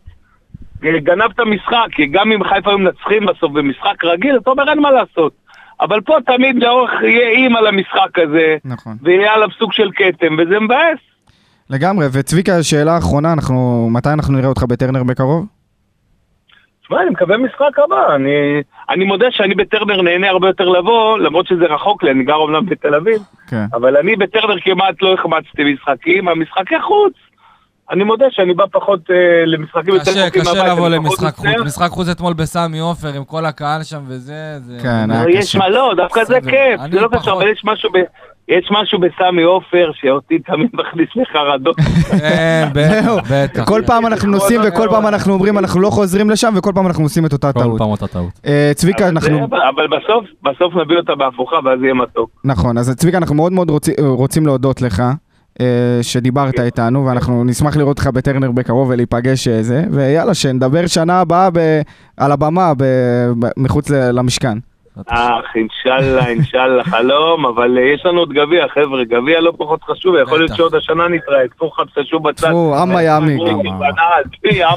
[0.82, 4.80] גנב את המשחק, כי גם אם חיפה היו מנצחים בסוף במשחק רגיל, אתה אומר אין
[4.80, 5.34] מה לעשות.
[5.82, 8.98] אבל פה תמיד לאורך יהיה איים על המשחק הזה, נכון.
[9.02, 11.00] ויהיה עליו סוג של כתם, וזה מבאס.
[11.70, 15.46] לגמרי, וצביקה, שאלה אחרונה, אנחנו, מתי אנחנו נראה אותך בטרנר בקרוב?
[16.84, 18.16] תשמע, אני מקווה משחק הבא.
[18.16, 22.36] אני, אני מודה שאני בטרנר נהנה הרבה יותר לבוא, למרות שזה רחוק לי, אני גר
[22.36, 23.66] אומנם בתל אביב, כן.
[23.74, 27.14] אבל אני בטרנר כמעט לא החמצתי משחקים, המשחקי חוץ.
[27.92, 31.46] אני מודה שאני בא פחות אה, למשחקים יותר קשה, קשה לבוא למשחק חוץ.
[31.46, 31.64] מצטער.
[31.64, 34.78] משחק חוץ אתמול בסמי עופר עם כל הקהל שם וזה, זה...
[34.82, 35.60] כן, היה יש קשה.
[35.60, 36.40] מה, לא, דווקא זה.
[36.42, 37.08] כיף, זה לא.
[37.12, 37.98] קשור, אבל יש משהו ב...
[38.48, 41.76] יש משהו בסמי עופר שאותי תמיד מכניס לחרדות.
[42.20, 42.70] כן.
[42.74, 43.66] בטח, בטח.
[43.66, 47.04] כל פעם אנחנו נוסעים וכל פעם אנחנו אומרים אנחנו לא חוזרים לשם וכל פעם אנחנו
[47.04, 47.78] עושים את אותה כל טעות.
[47.78, 48.40] פעם אותה טעות.
[48.46, 49.46] אה, צביקה, אבל אנחנו...
[49.46, 52.30] אבל בסוף, בסוף נביא אותה בהפוכה ואז יהיה מתוק.
[52.44, 55.04] נכון, אז צביקה, אנחנו מאוד מאוד רוצים, רוצים להודות לך.
[55.62, 55.68] אה,
[56.04, 56.64] שדיברת כן.
[56.64, 61.82] איתנו, ואנחנו נשמח לראות אותך בטרנר בקרוב ולהיפגש אה, זה, ויאללה, שנדבר שנה הבאה ב-
[62.18, 62.84] על הבמה ב-
[63.40, 64.58] ב- מחוץ ל- למשכן.
[65.08, 70.16] אך, אינשאללה, אינשאללה, חלום, אבל אה, יש לנו עוד גביע, חבר'ה, גביע לא פחות חשוב,
[70.24, 70.56] יכול להיות.
[70.58, 72.48] שעוד השנה נתראה, תפו חפששו בצד.
[72.48, 73.42] טפו, עמה יעמיק.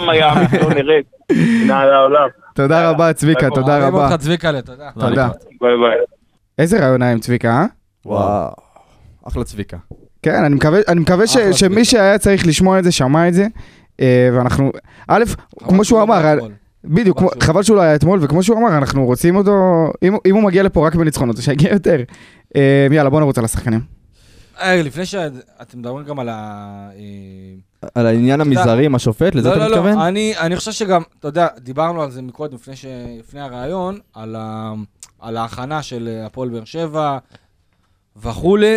[0.01, 1.07] עמה יעמיק, לא נראית.
[1.31, 2.29] הנה על העולם.
[2.55, 4.05] תודה רבה, צביקה, תודה אוהבים רבה.
[4.13, 4.91] אותך צביקה, תודה.
[5.01, 5.29] תודה.
[5.61, 5.99] ביי ביי.
[6.59, 7.65] איזה רעיון היה עם צביקה, אה?
[8.07, 8.49] וואו.
[9.29, 9.77] אחלה צביקה.
[10.25, 11.85] כן, אני מקווה, אני מקווה ש, שמי.
[11.85, 13.47] שהיה צריך לשמוע את זה, שמע את זה.
[14.01, 14.71] אה, ואנחנו,
[15.09, 15.25] א',
[15.59, 16.41] כמו שהוא אמר, על-
[16.85, 19.53] בדיוק, כמו- שהוא- חבל שהוא לא היה אתמול, וכמו שהוא אמר, אנחנו רוצים אותו,
[20.03, 21.97] אם, אם הוא מגיע לפה רק בניצחונות, שיגיע יותר.
[22.57, 23.81] אה, יאללה, בוא נרוץ על השחקנים.
[24.61, 26.89] אה, לפני שאתם מדברים גם על ה...
[27.95, 29.95] על העניין המזערי עם השופט, לזה לא, אתה לא, מתכוון?
[29.99, 32.87] לא, אני, אני חושב שגם, אתה יודע, דיברנו על זה מקודם, לפני, ש...
[33.19, 34.73] לפני הרעיון, על, ה...
[35.21, 37.19] על ההכנה של הפועל באר שבע
[38.23, 38.77] וכולי,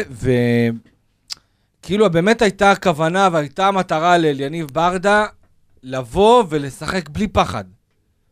[1.88, 5.26] וכאילו באמת הייתה כוונה והייתה מטרה לאליניב ברדה
[5.84, 7.63] לבוא ולשחק בלי פחד.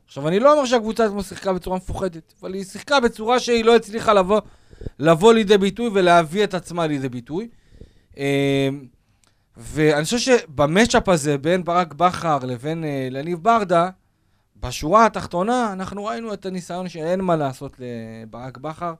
[0.06, 3.76] עכשיו, אני לא אומר שהקבוצה אתמול שיחקה בצורה מפוחדת, אבל היא שיחקה בצורה שהיא לא
[3.76, 4.42] הצליחה לבוא,
[5.00, 7.48] לבוא לידי ביטוי ולהביא את עצמה לידי ביטוי.
[8.18, 8.70] אה,
[9.58, 13.90] ואני חושב שבמצ'אפ הזה בין ברק בכר לבין אה, לניב ברדה,
[14.56, 18.94] בשורה התחתונה אנחנו ראינו את הניסיון שאין מה לעשות לברק בכר,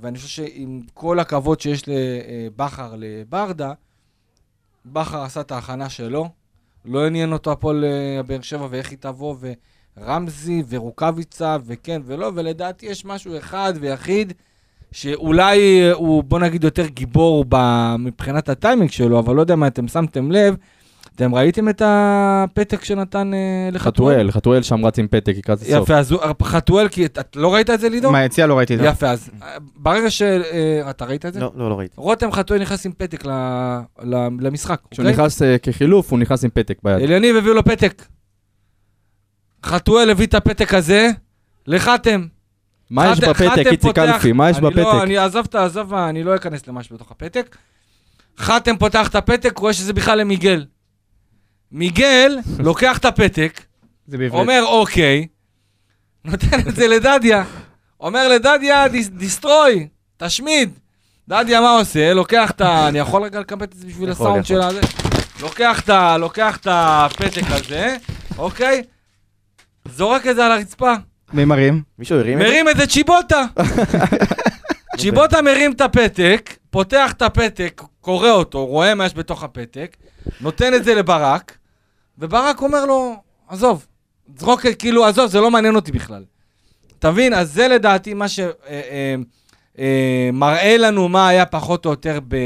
[0.00, 3.72] ואני חושב שעם כל הכבוד שיש לבכר לברדה,
[4.86, 6.28] בכר עשה את ההכנה שלו,
[6.84, 9.36] לא עניין אותו הפועל אה, באר שבע ואיך היא תבוא,
[9.96, 14.32] ורמזי ורוקאביצה וכן ולא, ולדעתי יש משהו אחד ויחיד,
[14.92, 17.44] שאולי אה, הוא, בוא נגיד, יותר גיבור.
[17.98, 20.56] מבחינת הטיימינג שלו, אבל לא יודע מה אתם שמתם לב,
[21.16, 23.38] אתם ראיתם את הפתק שנתן אה,
[23.72, 24.14] לחתואל?
[24.14, 25.70] חתואל, חתואל שם רץ עם פתק לקראת הסוף.
[25.84, 28.12] יפה, אז הוא- חתואל, כי את- את לא ראית את זה, לידו?
[28.12, 28.86] מהיציע לא ראיתי את זה.
[28.86, 30.22] יפה, אז אה, ברגע ש...
[30.22, 31.40] אה, אתה ראית את זה?
[31.40, 31.94] לא, לא, לא ראיתי.
[31.96, 33.30] רותם חתואל נכנס עם פתק ל-
[34.02, 35.12] ל- למשחק, כשהוא אוקיי?
[35.24, 37.00] נכנס אה, כחילוף, הוא נכנס עם פתק ביד.
[37.02, 38.02] אליניב הביאו לו פתק.
[39.66, 41.10] חתואל הביא את הפתק הזה
[41.66, 42.26] לחתם.
[42.90, 44.32] מה יש בפתק, איציק אלפי?
[44.32, 45.02] מה יש אני לא- בפתק?
[45.02, 47.56] אני עזוב את העזוב, אני לא אכנס למה שבתוך הפתק.
[48.38, 50.64] חתם פותח את הפתק, רואה שזה בכלל למיגל.
[51.72, 53.60] מיגל לוקח את הפתק.
[54.30, 55.26] אומר אוקיי,
[56.24, 57.44] נותן את זה לדדיה.
[58.00, 60.70] אומר לדדיה, "דיס- דיסטרוי, תשמיד.
[61.28, 62.14] דדיה מה עושה?
[62.14, 62.88] לוקח את ה...
[62.88, 64.44] אני יכול רגע לקמפט את זה בשביל הסאונד.
[64.44, 64.80] של הזה?
[65.40, 66.16] לוקח את ה...
[66.18, 67.96] לוקח את הפתק הזה,
[68.38, 68.82] אוקיי?
[69.88, 70.92] זורק את זה על הרצפה.
[71.32, 71.82] מי מרים?
[71.98, 72.48] מישהו הרים את זה?
[72.48, 73.44] מרים את זה צ'יבוטה.
[75.00, 79.96] צ'יבוטה מרים את הפתק, פותח את הפתק, קורא אותו, רואה מה יש בתוך הפתק,
[80.40, 81.56] נותן את זה לברק,
[82.22, 83.14] וברק אומר לו,
[83.48, 83.86] עזוב,
[84.36, 86.24] זרוק, כאילו, עזוב, זה לא מעניין אותי בכלל.
[86.98, 88.26] תבין, אז זה לדעתי מה
[89.78, 92.36] שמראה לנו מה היה פחות או יותר ב...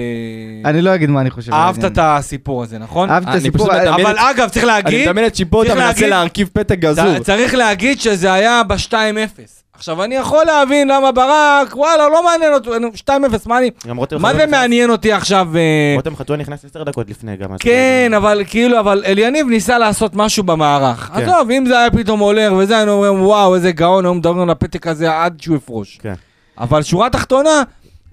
[0.64, 1.52] אני לא אגיד מה אני חושב.
[1.52, 1.84] אהבת.
[1.84, 3.10] את הסיפור הזה, נכון?
[3.10, 3.72] אהבתי את אני הסיפור.
[3.72, 7.18] אבל אגב, צריך אני להגיד, מדמיין את צריך מנסה להרכיב פתק גזור.
[7.18, 8.92] צריך להגיד שזה היה ב-2-0.
[9.76, 12.72] עכשיו, אני יכול להבין למה ברק, וואלה, לא מעניין אותו,
[13.08, 13.10] 2-0,
[13.46, 13.70] מה אני...
[14.20, 15.48] מה זה מעניין אותי עכשיו?
[15.56, 17.48] אה, רותם חתואל נכנס עשר דקות לפני גם.
[17.58, 21.10] כן, אבל כאילו, אבל אליניב ניסה לעשות משהו במערך.
[21.14, 21.22] כן.
[21.22, 24.50] עזוב, אם זה היה פתאום הולך וזה, היינו אומרים, וואו, איזה גאון, היו מדברים על
[24.50, 25.98] הפתק הזה עד שהוא יפרוש.
[26.02, 26.14] כן.
[26.58, 27.62] אבל שורה תחתונה,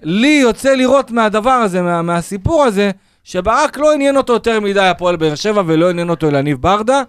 [0.02, 2.90] לי יוצא לראות מהדבר הזה, מה- מהסיפור הזה,
[3.24, 7.02] שברק לא עניין אותו יותר מדי הפועל באר שבע ולא עניין אותו אלניב ברדה,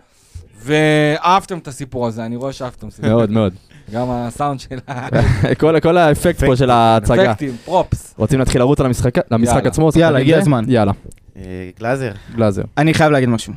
[0.64, 3.10] ואהבתם את הסיפור הזה, אני רואה שאהבתם את הסיפור.
[3.10, 3.54] מאוד מאוד.
[3.92, 4.78] גם הסאונד של
[5.60, 7.30] כל- כל האפקט פה של ההצגה.
[7.30, 8.14] האפקטים, פרופס.
[8.18, 9.66] רוצים להתחיל לרוץ על המשחק.
[9.66, 9.90] עצמו?
[9.96, 10.38] יאללה, הגיע?
[10.38, 10.64] הזמן.
[10.68, 10.92] יאללה,
[11.38, 11.42] אה,
[11.80, 12.12] גלאזר.
[12.36, 12.62] גלאזר.
[12.78, 13.54] אני חייב להגיד משהו.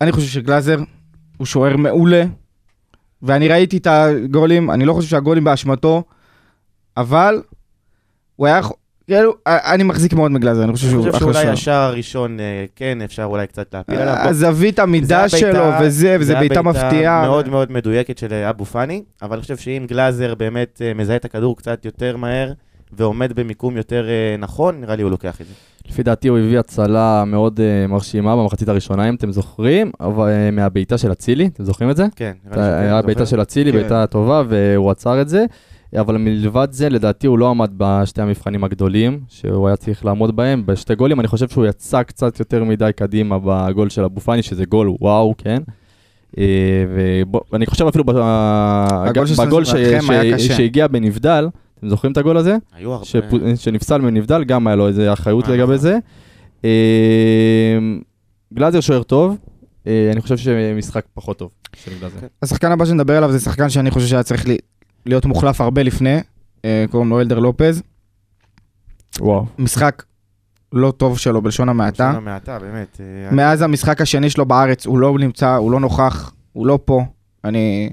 [0.00, 0.78] אני חושב שגלאזר
[1.36, 2.24] הוא שוער מעולה,
[3.22, 6.02] ואני ראיתי את הגולים, אני לא חושב שהגולים באשמתו,
[6.96, 7.42] אבל
[8.36, 8.60] הוא היה...
[9.06, 11.52] כאילו, אני מחזיק מאוד מגלאזר, אני חושב אני שהוא חושב אחלה שאולי שוער.
[11.52, 14.14] השער הראשון, אה, כן, אפשר אולי קצת להפיל עליו.
[14.16, 17.22] הזווית המידה זה שלו וזה, וזה זה בעיטה מפתיעה.
[17.22, 21.16] מאוד מאוד מדויקת של אה, אבו פאני, אבל אני חושב שאם גלאזר באמת אה, מזהה
[21.16, 22.52] את הכדור קצת יותר מהר,
[22.92, 25.52] ועומד במיקום יותר אה, נכון, נראה לי הוא לוקח את זה.
[25.88, 30.50] לפי דעתי הוא הביא הצלה מאוד אה, מרשימה במחצית הראשונה, אם אתם זוכרים, אבל אה,
[30.50, 32.06] מהבעיטה של אצילי, אתם זוכרים את זה?
[32.16, 33.02] כן, נראה לי שכן, היה?
[33.02, 33.78] בעיטה של אצילי, כן.
[33.78, 35.44] בעיטה טובה, והוא עצר את זה.
[36.00, 40.66] אבל מלבד זה, לדעתי הוא לא עמד בשתי המבחנים הגדולים שהוא היה צריך לעמוד בהם.
[40.66, 44.64] בשתי גולים, אני חושב שהוא יצא קצת יותר מדי קדימה בגול של אבו פאני, שזה
[44.64, 45.62] גול וואו, כן.
[46.38, 46.44] אה,
[47.52, 49.64] ואני חושב אפילו בגול.
[50.38, 52.56] שהגיע בנבדל, אתם זוכרים את הגול הזה?
[52.76, 53.06] היו הרבה.
[53.56, 55.76] שנפסל מנבדל, גם היה לו איזה אחריות אה, לגבי נכון.
[55.76, 55.98] זה.
[56.64, 57.78] אה,
[58.54, 59.36] גלאזר שוער טוב,
[59.86, 62.20] אני חושב שמשחק פחות טוב של גלאזר.
[62.20, 62.26] כן.
[62.42, 64.46] השחקן הבא שנדבר עליו זה שחקן שאני חושב שהיה צריך
[65.06, 66.18] להיות מוחלף הרבה לפני,
[66.64, 67.82] אה, קוראים לו אלדר לופז.
[69.20, 69.46] וואו.
[69.58, 70.02] משחק
[70.72, 72.10] לא טוב שלו בלשון המעטה.
[72.12, 73.00] שנה מעטה, באמת.
[73.00, 77.04] אה, מאז המשחק השני שלו בארץ, הוא לא נמצא, הוא לא נוכח, הוא לא פה.
[77.44, 77.92] אני...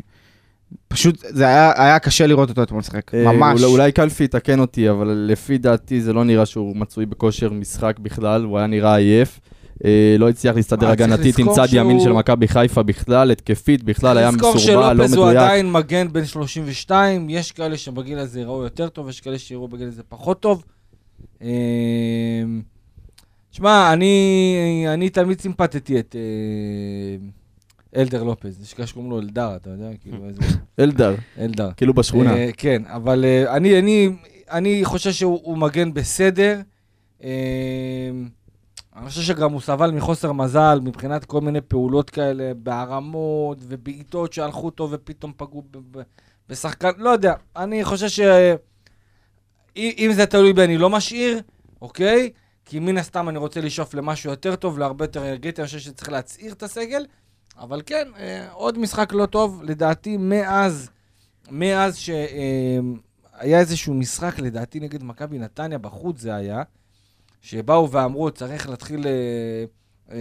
[0.87, 3.61] פשוט, זה היה, היה קשה לראות אותו אתמול משחק, אה, ממש.
[3.61, 7.99] אולי, אולי קלפי יתקן אותי, אבל לפי דעתי זה לא נראה שהוא מצוי בכושר משחק
[7.99, 9.39] בכלל, הוא היה נראה עייף.
[9.85, 13.83] אה, לא הצליח להסתדר אה, הגנתית עם לזכור צד ימין של מכבי חיפה בכלל, התקפית
[13.83, 15.37] בכלל, היה לזכור מסורבל, לא שלופז הוא מדויק.
[15.37, 19.87] עדיין מגן בן 32, יש כאלה שבגיל הזה יראו יותר טוב, יש כאלה שיראו בגיל
[19.87, 20.63] הזה פחות טוב.
[21.41, 21.47] אמ,
[23.51, 29.69] תשמע, אני, אני תמיד סימפטתי את אה, אלדר לופז, יש כאלה שקוראים לו אלדר, אתה
[29.69, 30.41] יודע, כאילו איזה...
[30.79, 31.69] אלדר, אלדר.
[31.77, 32.35] כאילו בשכונה.
[32.35, 34.09] אה, כן, אבל אה, אני, אני,
[34.51, 36.61] אני חושב שהוא הוא מגן בסדר.
[37.23, 37.29] אה,
[38.95, 44.65] אני חושב שגם הוא סבל מחוסר מזל מבחינת כל מיני פעולות כאלה, בהרמות ובעיטות שהלכו
[44.65, 46.01] אותו ופתאום פגעו ב- ב-
[46.49, 47.33] בשחקן, לא יודע.
[47.55, 48.19] אני חושב ש...
[49.75, 51.41] אם אם זה תלוי בי, אני לא משאיר,
[51.81, 52.29] אוקיי?
[52.65, 56.11] כי מן הסתם אני רוצה לשאוף למשהו יותר טוב, להרבה יותר אנרגטי, אני חושב שצריך
[56.11, 57.05] להצעיר את הסגל.
[57.57, 60.89] אבל כן, אה, עוד משחק לא טוב, לדעתי מאז,
[61.51, 66.63] מאז שהיה איזשהו משחק, לדעתי נגד מכבי נתניה, בחוץ זה היה,
[67.41, 69.11] שבאו ואמרו, צריך להתחיל אה,
[70.11, 70.17] אה,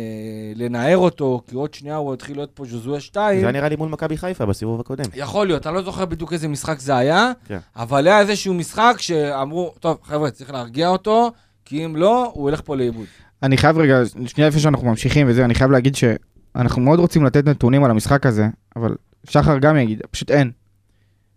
[0.56, 3.40] לנער אותו, כי עוד שנייה הוא יתחיל להיות פה ז'וזואה 2.
[3.40, 5.04] זה היה נראה לי מול מכבי חיפה בסיבוב הקודם.
[5.14, 7.58] יכול להיות, אני לא זוכר בדיוק איזה משחק זה היה, כן.
[7.76, 11.32] אבל היה איזשהו משחק שאמרו, טוב, חבר'ה, צריך להרגיע אותו,
[11.64, 13.06] כי אם לא, הוא ילך פה לאיבוד.
[13.42, 17.44] אני חייב רגע, שנייה לפני שאנחנו ממשיכים וזה, אני חייב להגיד שאנחנו מאוד רוצים לתת
[17.44, 18.94] נתונים על המשחק הזה, אבל
[19.30, 20.50] שחר גם יגיד, פשוט אין.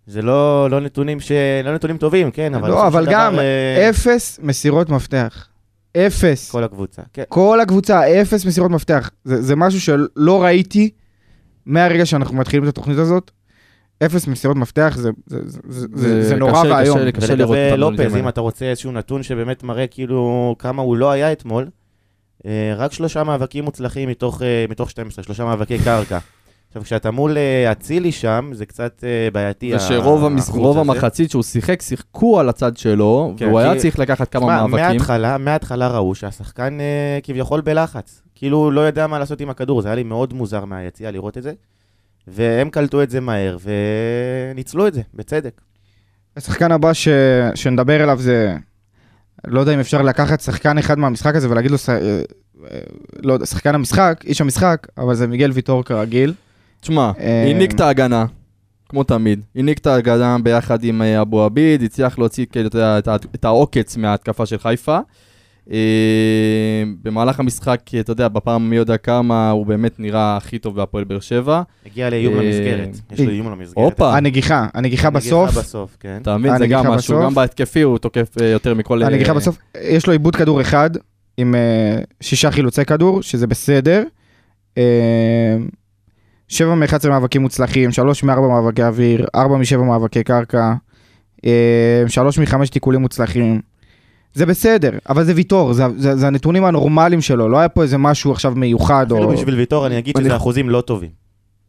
[0.07, 1.31] זה לא לא נתונים ש...
[1.63, 2.69] לא נתונים טובים, כן, אבל...
[2.69, 5.47] לא, אבל גם דבר, אה, אפס מסירות מפתח.
[5.97, 6.51] אפס.
[6.51, 7.01] כל הקבוצה.
[7.13, 7.23] כן.
[7.29, 9.09] כל הקבוצה, אפס מסירות מפתח.
[9.23, 10.89] זה, זה משהו שלא ראיתי
[11.65, 13.31] מהרגע שאנחנו מתחילים את התוכנית הזאת.
[14.05, 16.97] אפס מסירות מפתח, זה, זה, זה, זה, זה, זה נורא ואיום.
[17.01, 18.27] ולגבי לופז, אם.
[18.27, 21.67] אתה רוצה איזשהו נתון שבאמת מראה כאילו כמה הוא לא היה אתמול,
[22.45, 26.19] אה, רק שלושה מאבקים מוצלחים מתוך, אה, מתוך 12, שלושה מאבקי קרקע.
[26.73, 29.75] עכשיו, כשאתה מול אה, אצילי שם, זה קצת אה, בעייתי.
[29.75, 30.91] ושרוב המש- האחוז רוב הזה.
[30.91, 34.67] המחצית שהוא שיחק, שיחקו על הצד שלו, כן, והוא היה כי- צריך לקחת כמה תשמע,
[34.67, 34.79] מאבקים.
[34.85, 38.21] מההתחלה, מההתחלה ראו שהשחקן אה, כביכול בלחץ.
[38.35, 41.43] כאילו לא יודע מה לעשות עם הכדור, זה היה לי מאוד מוזר מהיציאה לראות את
[41.43, 41.51] זה.
[42.27, 43.57] והם קלטו את זה מהר,
[44.53, 45.61] וניצלו את זה, בצדק.
[46.37, 47.07] השחקן הבא ש...
[47.55, 48.55] שנדבר אליו זה,
[49.47, 51.89] לא יודע אם אפשר לקחת שחקן אחד מהמשחק הזה ולהגיד לו, ש...
[51.89, 52.21] אה,
[53.23, 56.33] לא יודע, שחקן המשחק, איש המשחק, אבל זה מיגל ויטור כרגיל.
[56.83, 58.25] תשמע, אה, העניק את ההגנה,
[58.89, 59.41] כמו תמיד.
[59.55, 62.69] העניק את ההגנה ביחד עם אה, אבו עביד, הצליח להוציא כאילו,
[63.35, 64.99] את העוקץ מההתקפה של חיפה.
[65.71, 71.03] אה, במהלך המשחק, אתה יודע, בפעם מי יודע כמה, הוא באמת נראה הכי טוב בהפועל
[71.03, 71.61] באר שבע.
[71.85, 72.89] הגיע לאיום למסגרת.
[73.11, 73.75] יש לו איום למסגרת.
[73.75, 74.17] הופה.
[74.17, 76.17] הנגיחה, הנגיחה בסוף, נגיחה בסוף, כן.
[76.21, 76.57] אתה מבין?
[76.57, 77.21] זה הנגיחה גם משהו.
[77.23, 79.03] גם בהתקפי הוא תוקף יותר מכל...
[79.03, 80.89] הנגיחה בסוף, יש לו עיבוד כדור אחד,
[81.37, 81.55] עם
[82.21, 84.03] שישה חילוצי כדור, שזה בסדר.
[86.53, 90.73] אה, שבע מ-11 מאבקים מוצלחים, שלוש מ-4 מאבקי אוויר, ארבע משבע מאבקי קרקע,
[91.45, 93.61] אה, שלוש מחמש תיקולים מוצלחים.
[94.33, 97.97] זה בסדר, אבל זה ויטור, זה, זה, זה הנתונים הנורמליים שלו, לא היה פה איזה
[97.97, 99.33] משהו עכשיו מיוחד אפילו או...
[99.33, 101.09] בשביל ויטור אני אגיד אני- שזה אחוזים לא טובים.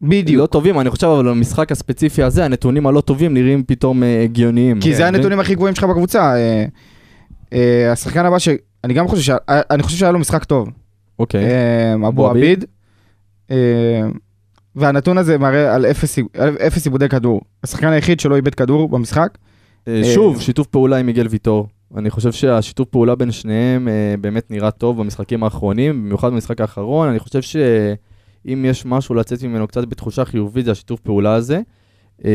[0.03, 0.40] בדיוק.
[0.42, 4.81] לא טובים, אני חושב, אבל במשחק הספציפי הזה, הנתונים הלא טובים נראים פתאום אה, הגיוניים.
[4.81, 5.14] כי זה כן.
[5.14, 6.35] הנתונים הכי גבוהים שלך בקבוצה.
[6.37, 6.64] אה,
[7.53, 10.68] אה, השחקן הבא, שאני גם חושב, אה, אני חושב שהיה לו משחק טוב.
[11.18, 11.44] אוקיי.
[11.44, 12.64] אה, אבו אבו עביד.
[14.77, 15.87] אה, והנתון הזה מראה על
[16.67, 17.41] אפס עיבודי כדור.
[17.65, 19.39] השחקן היחיד שלא איבד כדור במשחק.
[19.89, 21.69] אה, שוב, שיתוף פעולה עם מיגל ויטור.
[21.97, 27.09] אני חושב שהשיתוף פעולה בין שניהם אה, באמת נראה טוב במשחקים האחרונים, במיוחד במשחק האחרון.
[27.09, 31.61] אני חושב שאם יש משהו לצאת ממנו קצת בתחושה חיובית, זה השיתוף פעולה הזה.
[32.25, 32.31] אה,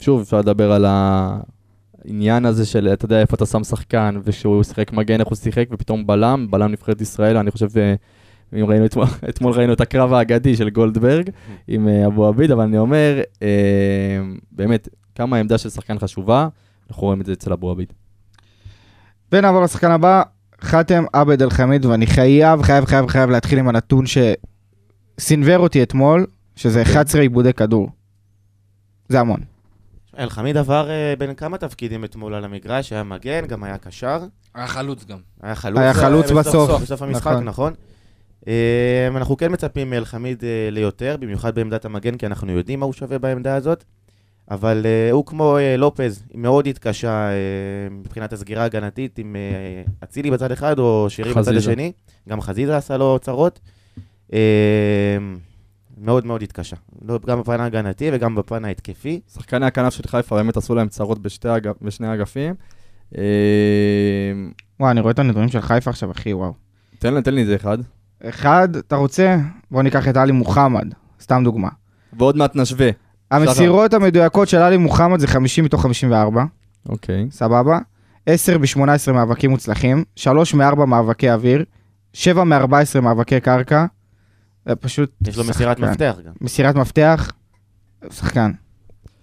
[0.00, 4.92] שוב, אפשר לדבר על העניין הזה של, אתה יודע, איפה אתה שם שחקן, וכשהוא שיחק
[4.92, 7.68] מגן, איך הוא שיחק, ופתאום בלם, בלם נבחרת ישראל, אני חושב...
[8.60, 11.30] אם ראינו אתמול, אתמול ראינו את הקרב האגדי של גולדברג
[11.68, 13.48] עם אה, אבו עביד, אבל אני אומר, אה,
[14.52, 16.48] באמת, כמה העמדה של שחקן חשובה,
[16.90, 17.92] אנחנו רואים את זה אצל אבו עביד.
[19.32, 20.22] ונעבור לשחקן הבא,
[20.60, 24.04] חאתם עבד אל חמיד, ואני חייב, חייב, חייב, חייב להתחיל עם הנתון
[25.18, 27.88] שסינוור אותי אתמול, שזה 11 עיבודי כדור.
[29.08, 29.40] זה המון.
[30.18, 34.18] אלחמיד עבר אה, בין כמה תפקידים אתמול על המגרש, היה מגן, גם היה קשר,
[34.54, 35.18] היה חלוץ גם.
[35.42, 35.78] היה חלוץ.
[35.78, 36.82] היה חלוץ אה, בסוף.
[36.82, 37.44] בסוף המשחק, נכון.
[37.44, 37.72] נכון.
[38.48, 42.92] אה, אנחנו כן מצפים מאלחמיד אה, ליותר, במיוחד בעמדת המגן, כי אנחנו יודעים מה הוא
[42.92, 43.84] שווה בעמדה הזאת.
[44.50, 47.34] אבל אה, הוא כמו אה, לופז, מאוד התקשה אה,
[47.90, 51.56] מבחינת הסגירה ההגנתית עם אה, אצילי בצד אחד או שירי בצד.
[51.56, 51.92] השני.
[52.28, 53.60] גם חזיזה עשה לו צרות.
[54.32, 54.38] אה,
[55.98, 56.76] מאוד מאוד התקשה.
[57.08, 59.20] לא, גם בפן ההגנתי וגם בפן ההתקפי.
[59.34, 62.54] שחקני הכנף של חיפה באמת עשו להם צרות בשתי אגפ, בשני האגפים.
[63.18, 63.22] אה,
[64.80, 66.52] וואי, אני רואה את הנתונים של חיפה עכשיו, אחי, וואו.
[66.98, 67.78] תן לי- תן לי איזה אחד.
[68.28, 69.36] אחד, אתה רוצה?
[69.70, 71.68] בוא ניקח את עלי מוחמד, סתם דוגמה.
[72.12, 72.90] ועוד מעט נשווה.
[73.30, 76.44] המסירות המדויקות של עלי מוחמד זה 50 מתוך 54,
[76.88, 77.26] אוקיי.
[77.30, 77.78] סבבה?
[78.26, 81.64] 10 ב-18 מאבקים מוצלחים, 3 מ-4 מאבקי אוויר,
[82.12, 83.86] 7 מ-14 מאבקי קרקע.
[84.66, 85.90] זה פשוט יש לו מסירת שחקן.
[85.90, 86.32] מפתח גם.
[86.40, 87.32] מסירת מפתח,
[88.10, 88.52] שחקן.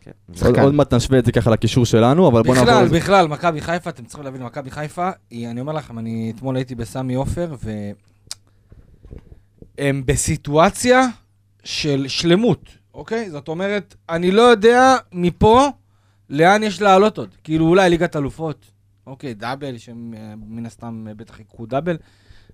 [0.02, 0.12] כן.
[0.28, 0.62] עוד, שחקן.
[0.62, 2.84] עוד מעט נשווה את זה ככה לקישור שלנו, אבל בוא נעבור...
[2.84, 2.98] בכלל.
[2.98, 6.76] בכלל, מכבי חיפה, אתם צריכים להבין, מכבי חיפה, היא, אני אומר לכם, אני אתמול הייתי
[6.76, 7.56] בסמי עופר,
[9.80, 11.08] והם בסיטואציה
[11.64, 13.30] של שלמות, אוקיי?
[13.30, 15.68] זאת אומרת, אני לא יודע מפה
[16.30, 17.30] לאן יש לעלות עוד.
[17.44, 18.66] כאילו, אולי ליגת אלופות,
[19.08, 21.98] אוקיי, דאבל, שהם אה, הסתם אה, בטח יקחו דאבל,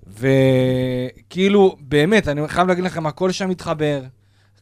[0.08, 4.04] וכאילו, באמת, אני חייב להגיד לכם, הכל שם מתחבר.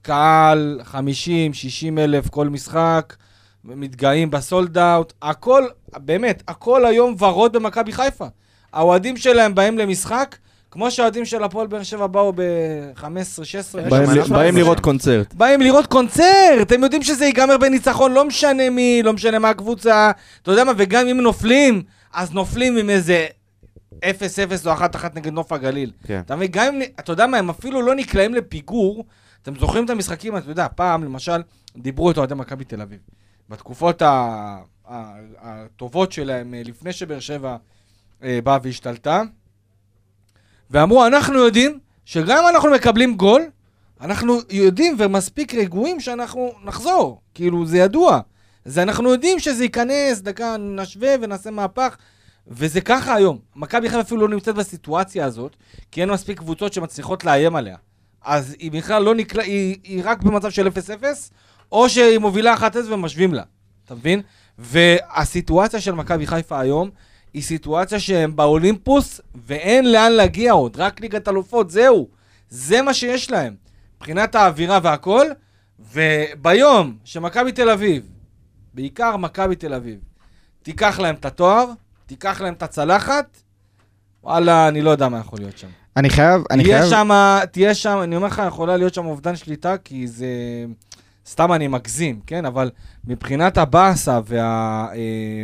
[0.02, 3.16] קהל, 50, 60 אלף כל משחק,
[3.64, 5.64] מתגאים בסולד אאוט, הכל,
[5.98, 8.28] באמת, הכל היום ורוד במכבי חיפה.
[8.74, 10.36] האוהדים שלהם באים למשחק,
[10.74, 13.82] כמו שהאוהדים של הפועל באר שבע באו ב-15, 16,
[14.30, 14.58] באים-.
[14.58, 15.34] לראות קונצרט.
[15.34, 20.12] באים לראות קונצרט, הם יודעים שזה ייגמר בניצחון, לא משנה מי, לא משנה מה הקבוצה,
[20.42, 21.84] אתה יודע מה, וגם אם נופלים,
[22.14, 23.28] אז נופלים עם איזה
[23.96, 24.02] 0-0
[24.66, 24.80] או 1-1
[25.16, 25.92] נגד נוף הגליל.
[26.08, 26.22] כן.
[26.26, 29.06] אתה מבין, גם אם, אתה יודע מה, הם אפילו לא נקלעים לפיגור,
[29.42, 31.42] אתם זוכרים את המשחקים, אתה יודע, פעם, למשל,
[31.78, 33.00] דיברו את אוהדי מכבי תל אביב.
[33.50, 34.02] בתקופות
[35.38, 37.56] הטובות שלהם, אה, לפני שבאר שבע
[38.24, 39.22] אה, באה והשתלטה,
[40.74, 43.42] ואמרו, אנחנו יודעים שגם אם אנחנו מקבלים גול,
[44.02, 47.22] אנחנו יודעים ומספיק רגועים שאנחנו נחזור.
[47.34, 48.20] כאילו, זה ידוע.
[48.66, 51.98] זה אנחנו יודעים שזה ייכנס, דקה, נשווה ונעשה מהפך.
[52.48, 53.40] וזה ככה היום.
[53.56, 55.56] מכבי חיפה אפילו לא נמצאת בסיטואציה הזאת,
[55.92, 57.78] כי אין מספיק קבוצות שמצליחות לאיים עליה.
[58.24, 60.72] אז היא בכלל לא נקלע, היא, היא רק במצב של 0-0,
[61.72, 63.44] או שהיא מובילה 1-0 ומשווים לה.
[63.86, 64.22] אתה מבין?
[64.58, 66.90] והסיטואציה של מכבי חיפה היום,
[67.34, 72.08] היא סיטואציה שהם באולימפוס, ואין לאן להגיע עוד, רק ליגת אלופות, זהו.
[72.50, 73.56] זה מה שיש להם.
[73.98, 75.26] מבחינת האווירה והכל,
[75.94, 78.10] וביום שמכבי תל אביב,
[78.74, 80.00] בעיקר מכבי תל אביב,
[80.64, 81.66] תיקח להם את התואר,
[82.06, 83.38] תיקח להם את הצלחת,
[84.24, 85.68] וואלה, אני לא יודע מה יכול להיות שם.
[85.98, 86.90] אני חייב, אני חייב...
[86.90, 87.10] שם,
[87.52, 90.28] תהיה שם, אני אומר לך, יכולה להיות שם אובדן שליטה, כי זה...
[91.28, 92.46] סתם אני מגזים, כן?
[92.46, 92.72] אבל
[93.06, 94.88] מבחינת הבאסה וה...
[94.96, 95.44] אה,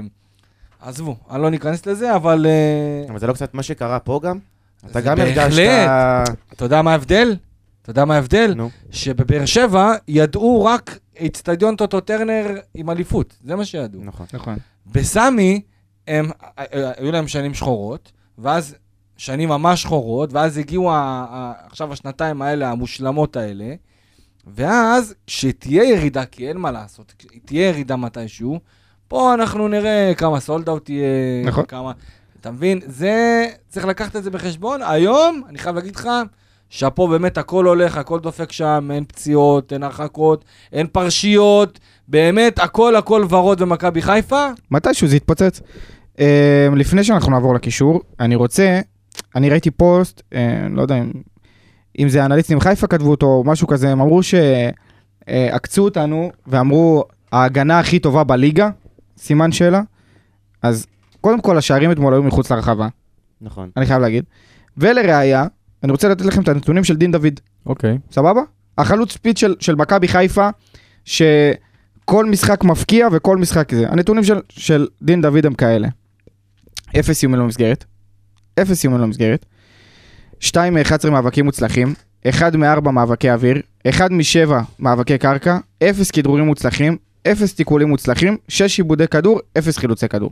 [0.79, 2.45] עזבו, אני לא ניכנס לזה, אבל...
[2.45, 4.37] אה, אבל זה לא קצת מה שקרה פה גם?
[4.85, 5.37] אתה גם בהחלט.
[5.37, 5.87] הרגשת...
[6.53, 7.35] אתה יודע מה ההבדל?
[7.81, 8.53] אתה יודע מה ההבדל?
[8.55, 8.69] נו.
[8.91, 14.01] שבבאר שבע ידעו רק אצטדיון טוטו טרנר עם אליפות, זה מה שידעו.
[14.03, 14.25] נכון.
[14.33, 14.55] נכון.
[14.85, 15.61] בסמי,
[16.07, 16.63] הם, אה,
[16.97, 18.75] היו להם שנים שחורות, ואז
[19.17, 20.95] שנים ממש שחורות, ואז הגיעו ה,
[21.29, 23.73] ה, עכשיו השנתיים האלה, המושלמות האלה,
[24.47, 27.13] ואז כשתהיה ירידה, כי אין מה לעשות,
[27.45, 28.59] תהיה ירידה מתישהו,
[29.09, 31.07] פה אנחנו נראה כמה sold out יהיה,
[31.45, 31.65] נכון.
[31.65, 31.91] כמה...
[32.41, 32.79] אתה מבין?
[32.85, 34.81] זה, צריך לקחת את זה בחשבון.
[34.83, 36.09] היום, אני חייב להגיד לך,
[36.69, 42.95] שאפו באמת הכל הולך, הכל דופק שם, אין פציעות, אין הרחקות, אין פרשיות, באמת הכל
[42.95, 44.47] הכל ורוד במכבי חיפה.
[44.71, 45.61] מתישהו זה יתפוצץ.
[46.19, 48.79] אה, לפני שאנחנו נעבור לקישור, אני רוצה,
[49.35, 51.11] אני ראיתי פוסט, אה, לא יודע אם,
[51.99, 57.79] אם זה אנליסטים חיפה כתבו אותו או משהו כזה, הם אמרו שעקצו אותנו ואמרו, ההגנה
[57.79, 58.69] הכי טובה בליגה,
[59.21, 59.81] סימן שאלה.
[60.61, 60.85] אז
[61.21, 62.87] קודם כל, השערים אתמול היו מחוץ לרחבה,
[63.41, 63.69] נכון.
[63.77, 64.23] אני חייב להגיד.
[64.77, 65.45] ולראיה,
[65.83, 67.39] אני רוצה לתת לכם את הנתונים של דין דוד.
[67.65, 67.97] אוקיי.
[68.11, 68.41] סבבה?
[68.77, 70.49] החלוץ פיץ של, של מכבי חיפה,
[71.05, 73.89] שכל משחק מפקיע וכל משחק זה.
[73.89, 75.87] הנתונים של, של דין דוד הם כאלה.
[76.99, 77.85] אפס איומים למסגרת,
[78.61, 79.45] אפס איומים למסגרת,
[80.39, 81.93] 2 מ-11 מאבקים מוצלחים,
[82.29, 86.97] 1 מ-4 מאבקי אוויר, 1 מ-7 מאבקי קרקע, 0 כדרורים מוצלחים,
[87.27, 90.31] 0 תיקולים מוצלחים, 6 עיבודי כדור, 0 חילוצי כדור.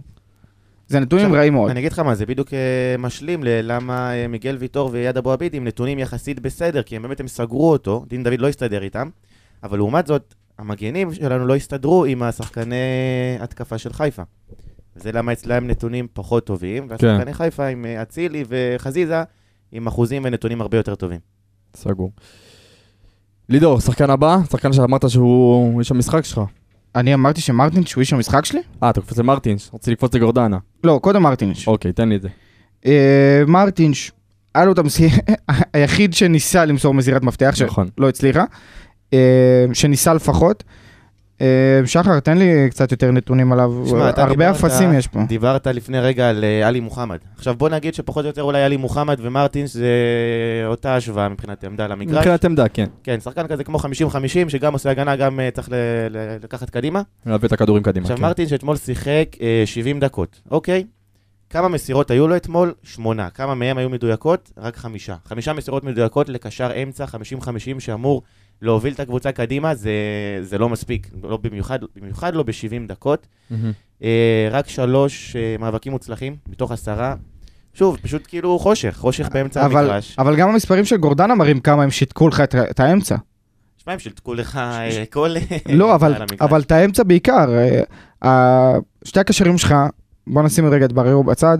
[0.88, 1.70] זה נתונים רעים מאוד.
[1.70, 5.54] אני אגיד לך מה, זה בדיוק אה, משלים ללמה אה, מיגל ויטור ויד אבו עביד
[5.54, 9.10] עם נתונים יחסית בסדר, כי הם באמת הם סגרו אותו, דין דוד לא הסתדר איתם,
[9.64, 12.76] אבל לעומת זאת, המגנים שלנו לא הסתדרו עם השחקני
[13.40, 14.24] התקפה של חיפה.
[14.96, 19.24] וזה למה אצלם נתונים פחות טובים, והשחקני חיפה עם אה, אצילי וחזיזה
[19.72, 21.20] עם אחוזים ונתונים הרבה יותר טובים.
[21.76, 22.12] סגור.
[23.50, 26.42] לידור, שחקן הבא, שחקן שאמרת שהוא איש המשחק שלך.
[26.98, 28.60] אני אמרתי שמרטינש הוא איש המשחק שלי?
[28.84, 30.58] אה, אתה קופץ למרטינש, רוצה לקפוץ לגורדנה.
[30.84, 31.68] לא, קודם מרטינש.
[31.68, 32.30] אוקיי, תן לי את זה.
[32.86, 34.12] אה, מרטינש,
[34.56, 35.18] היה לו את המסירה,
[35.74, 37.90] היחיד שניסה למסור מסירת מפתח, נכון.
[37.98, 38.44] שלא הצליחה,
[39.14, 40.64] אה, שניסה לפחות.
[41.42, 41.48] אה,
[41.86, 45.20] שחר, תן לי קצת יותר נתונים עליו, שמע, אתה הרבה דיברת- אפסים יש פה.
[45.28, 47.18] דיברת לפני רגע על אה, עלי מוחמד.
[47.36, 49.88] עכשיו בוא נגיד שפחות או יותר אולי עלי מוחמד ומרטינס זה
[50.66, 52.18] אותה השוואה מבחינת עמדה למגרש.
[52.18, 52.86] מבחינת עמדה, כן.
[53.04, 53.84] כן, שחקן כזה כמו 50-50,
[54.50, 55.76] שגם עושה הגנה, גם אה, צריך ל-
[56.10, 57.02] ל- לקחת קדימה.
[57.26, 58.04] להביא את הכדורים קדימה.
[58.04, 58.24] עכשיו כן.
[58.24, 60.84] מרטין שאתמול שיחק אה, 70 דקות, אוקיי?
[61.50, 62.74] כמה מסירות היו לו אתמול?
[62.84, 63.30] שמונה.
[63.30, 64.52] כמה מהם היו מדויקות?
[64.58, 65.16] רק חמישה.
[65.26, 67.10] חמישה מסירות מדויקות לקשר אמצע 50-50
[67.80, 68.22] שאמור
[68.62, 69.92] להוביל את הקבוצה קדימה, זה,
[70.42, 73.28] זה לא מספיק, לא במיוחד, במיוחד לא ב-70 דקות.
[73.50, 73.72] מהמם.
[74.04, 77.16] אה, רק שלוש אה, מאבקים מוצלחים מתוך עשרה.
[77.74, 80.16] שוב, פשוט כאילו חושך, חושך באמצע אבל, המגרש.
[80.20, 83.16] אבל גם המספרים של גורדנה מראים כמה הם שיתקו לך את, את האמצע.
[83.78, 85.36] שמע, הם שילתקו לך אה, כל...
[85.70, 86.14] לא, אבל.
[86.42, 87.50] אבל את האמצע בעיקר.
[88.24, 89.76] אה, שתי הקשרים שלך,
[90.28, 91.58] בוא נשים רגע את בררו בצד,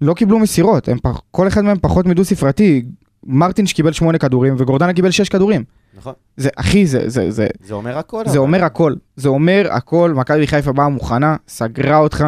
[0.00, 2.82] לא קיבלו מסירות, הם פח, כל אחד מהם פחות מדו ספרתי.
[3.26, 5.64] מרטינש קיבל שמונה כדורים וגורדנה קיבל שש כדורים.
[5.96, 8.22] נכון, זה, אחי, זה, זה, זה, זה אומר הכל.
[8.24, 8.38] זה אבל.
[8.38, 12.24] אומר הכל, זה אומר הכל, מכבי חיפה באה מוכנה, סגרה אותך.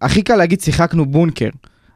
[0.00, 1.48] הכי קל להגיד שיחקנו בונקר,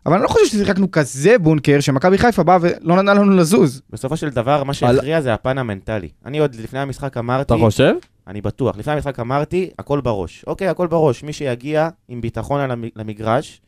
[0.06, 3.82] אבל אני לא חושב ששיחקנו כזה בונקר, שמכבי חיפה באה ולא נתנה לנו לזוז.
[3.90, 6.08] בסופו של דבר, מה שהכריע זה הפן המנטלי.
[6.26, 7.94] אני עוד לפני המשחק אמרתי, אתה חושב?
[8.26, 10.44] אני בטוח, לפני המשחק אמרתי, הכל בראש.
[10.46, 11.22] אוקיי, הכל בראש.
[11.22, 13.60] מי שיגיע עם ביטחון על למגרש,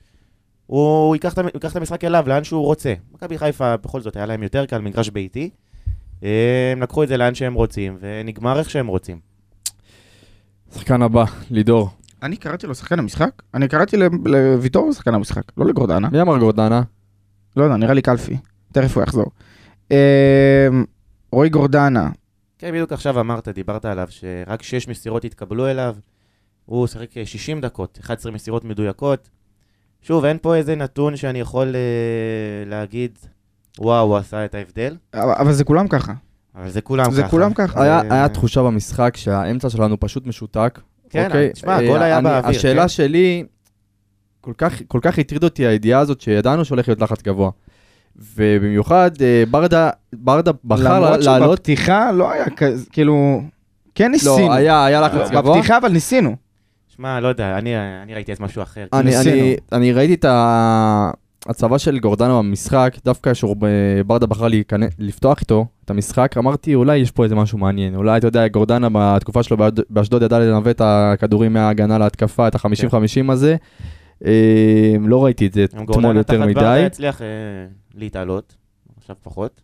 [0.73, 2.95] הוא ייקח ייקח את המשחק אליו, לאן שהוא רוצה.
[3.13, 5.51] מכבי חיפה, בכל זאת, היה להם יותר קל, מגרש ביתי.
[6.23, 9.21] הם לקחו את זה לאן שהם רוצים, ונגמר איך שהם רוצים.
[10.75, 11.89] שחקן הבא, לידור.
[12.23, 13.43] אני קראתי לו שחקן המשחק?
[13.55, 16.09] אני קראתי ל- לוויטור שחקן המשחק, לא לגורדנה.
[16.09, 16.83] מי אמר גורדנה?
[17.57, 18.37] לא יודע, נראה לי קלפי.
[18.73, 19.27] תכף הוא יחזור.
[19.91, 19.97] אמ,
[21.33, 22.11] רועי גורדנה,
[22.59, 25.97] כן, בדיוק עכשיו אמרת, דיברת עליו, שרק 6 מסירות התקבלו אליו.
[26.67, 29.29] הוא שיחק אה, 60 דקות, 11 מסירות מדויקות.
[30.03, 31.81] שוב, אין פה איזה נתון שאני יכול אה,
[32.71, 33.19] להגיד,
[33.79, 34.97] וואו, הוא עשה את ההבדל.
[35.15, 36.13] אבל אבל זה כולם ככה.
[36.57, 37.31] אבל זה כולם זה ככה.
[37.31, 37.83] כולם ככה.
[37.83, 40.81] היה, אה, היה תחושה במשחק שהאמצע שלנו פשוט משותק.
[41.11, 41.51] כן, אוקיי?
[41.53, 42.89] תשמע, הגול אה, היה אני- באוויר, השאלה כן?
[42.89, 43.45] שלי,
[44.41, 47.51] כל כך, כל כך הטריד אותי הידיעה הזאת שידענו שהולך להיות לחץ גבוה.
[48.35, 51.59] ובמיוחד אה, ברדה, ברדה בחר למרות לעלות...
[51.59, 53.43] שבפתיחה לא היה כזה, כאילו,
[53.95, 54.53] כן לא, ניסינו.
[54.53, 55.55] היה, היה לחץ גבוה.
[55.57, 56.37] בפתיחה אבל ניסינו.
[57.03, 57.71] שמע, לא יודע, אני,
[58.03, 58.87] אני ראיתי אז משהו אחר.
[58.93, 59.17] אני.
[59.21, 61.11] אני, אני ראיתי את ה-
[61.47, 67.11] הצבה של גורדנה במשחק, דווקא שברדה בחר להיכנס, לפתוח איתו את המשחק, אמרתי אולי יש
[67.11, 70.81] פה איזה משהו מעניין, אולי אתה יודע, גורדנה בתקופה שלו באשד- באשדוד ידע לנווט את
[70.85, 73.57] הכדורים מההגנה להתקפה, את ה-50-50 הזה.
[74.27, 74.33] אה,
[75.01, 76.55] לא ראיתי את זה אתמול גורדנה יותר תחת מדי.
[76.55, 77.27] ברדה הצליח אה,
[77.95, 78.57] להתעלות,
[79.01, 79.61] עכשיו פחות.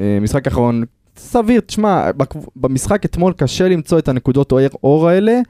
[0.00, 0.82] אה, משחק אחרון,
[1.16, 2.10] סביר, תשמע,
[2.56, 4.52] במשחק אתמול קשה למצוא את הנקודות
[4.82, 5.40] אור האלה.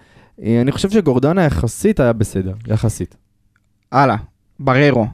[0.42, 3.16] אה, אני חושב שגורדנה יחסית היה בסדר, יחסית.
[3.92, 4.16] הלאה,
[4.60, 5.06] בררו.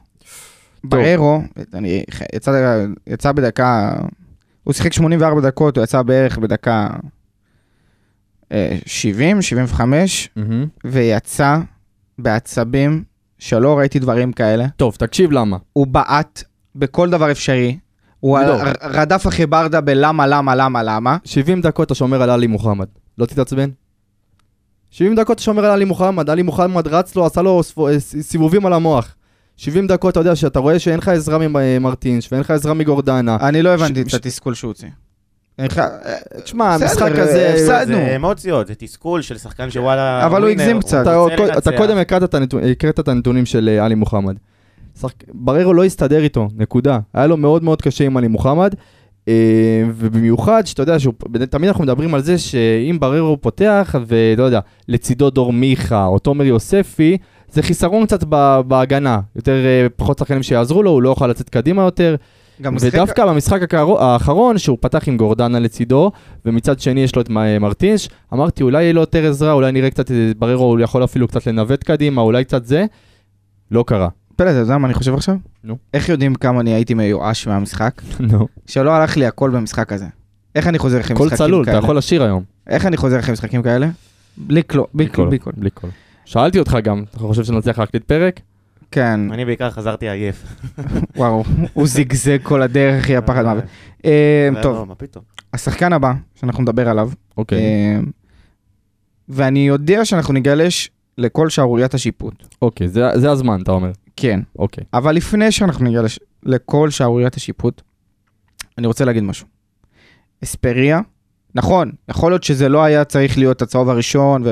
[0.83, 1.41] בררו,
[1.73, 2.03] אני,
[2.35, 3.95] יצא, יצא בדקה,
[4.63, 6.87] הוא שיחק 84 דקות, הוא יצא בערך בדקה
[8.51, 10.65] אה, 70, 75, מהמם.
[10.85, 11.57] ויצא
[12.19, 13.03] בעצבים
[13.39, 14.67] שלא ראיתי דברים כאלה.
[14.77, 15.57] טוב, תקשיב למה.
[15.73, 16.43] הוא בעט
[16.75, 17.77] בכל דבר אפשרי.
[18.19, 18.37] הוא.
[18.39, 18.43] ר-
[18.83, 21.17] רדף אחרי ברדה בלמה, למה, למה, למה.
[21.23, 22.87] 70 דקות אתה שומר על עלי מוחמד.
[23.17, 23.69] לא תתעצבן?
[24.95, 28.65] 70 דקות שומר על עלי מוחמד, עלי מוחמד רץ לו, עשה לו ספו- אה, סיבובים
[28.65, 29.15] על המוח.
[29.57, 33.37] 70 דקות אתה יודע שאתה רואה שאין לך עזרה ממרטינש ואין לך עזרה מגורדנה.
[33.41, 34.87] אני לא הבנתי ש- את התסכול שהוא הוציא.
[36.43, 37.49] תשמע, בסדר, המשחק אה, הזה...
[37.53, 37.97] הפסדנו.
[37.97, 40.25] זה אמוציות, זה תסכול של שחקן שוואלה...
[40.25, 41.05] אבל הוא הגזים קצת.
[41.57, 41.77] אתה.
[41.77, 44.35] קודם הקראת את, הנתונים של אה, עלי מוחמד.
[45.33, 46.99] בררו לא הסתדר איתו, נקודה.
[47.13, 48.75] היה לו מאוד מאוד קשה עם עלי מוחמד.
[49.27, 49.33] אה,
[49.95, 50.97] ובמיוחד שאתה יודע,
[51.49, 56.45] תמיד אנחנו מדברים על זה שאם בררו פותח ולא יודע, לצידו דור מיכה או תומר
[56.45, 57.17] יוספי,
[57.51, 58.23] זה חיסרון קצת
[58.67, 59.19] בהגנה.
[59.35, 62.15] יותר, אה, פחות שחקנים שיעזרו לו, הוא לא יוכל לצאת קדימה יותר.
[62.95, 66.11] ודווקא במשחק הקרו- האחרון, שהוא פתח עם גורדנה לצידו,
[66.45, 69.89] ומצד שני יש לו את מ- מרטינש, אמרתי אולי יהיה לו יותר עזרה, אולי נראה
[69.89, 72.85] קצת, אה, בררו הוא יכול אפילו קצת לנווט קדימה, אולי קצת זה.
[73.71, 74.07] לא קרה.
[74.35, 75.35] פלד, אתה יודע מה אני חושב עכשיו?
[75.63, 75.77] נו.
[75.93, 78.01] איך יודעים כמה אני הייתי מיואש מהמשחק?
[78.19, 78.47] נו.
[78.65, 80.05] שלא הלך לי הכל במשחק הזה.
[80.55, 81.83] איך אני חוזר אחרי קול משחקים צלול, אתה כאלה?
[81.83, 82.43] יכול לשיר היום.
[82.67, 83.89] איך אני חוזר אחרי משחקים כאלה?
[84.37, 85.29] בלי קלו, בלי קול.
[85.57, 85.89] בלי קול.
[86.25, 88.39] שאלתי אותך גם, אתה חושב שנצליח להקליט פרק?
[88.91, 90.43] כן, אני בעיקר חזרתי עייף.
[91.17, 93.63] וואו, הוא זיגזג כל הדרך, אחי, הפחד מוות.
[94.05, 95.21] אה, לא, טוב, לא?
[95.53, 97.59] השחקן הבא שאנחנו נדבר עליו, אוקיי.
[97.59, 97.99] אה,
[99.29, 102.33] ואני יודע שאנחנו ניגלש לכל שערוריית השיפוט.
[102.61, 103.91] אוקיי, זה זה הזמן, אתה אומר.
[104.15, 104.83] כן, אוקיי.
[104.93, 107.81] אבל לפני שאנחנו ניגלש לכל שערוריית השיפוט,
[108.77, 109.47] אני רוצה להגיד משהו.
[110.43, 111.01] אספריה,
[111.55, 114.43] נכון, יכול להיות שזה לא היה צריך להיות הצהוב הראשון,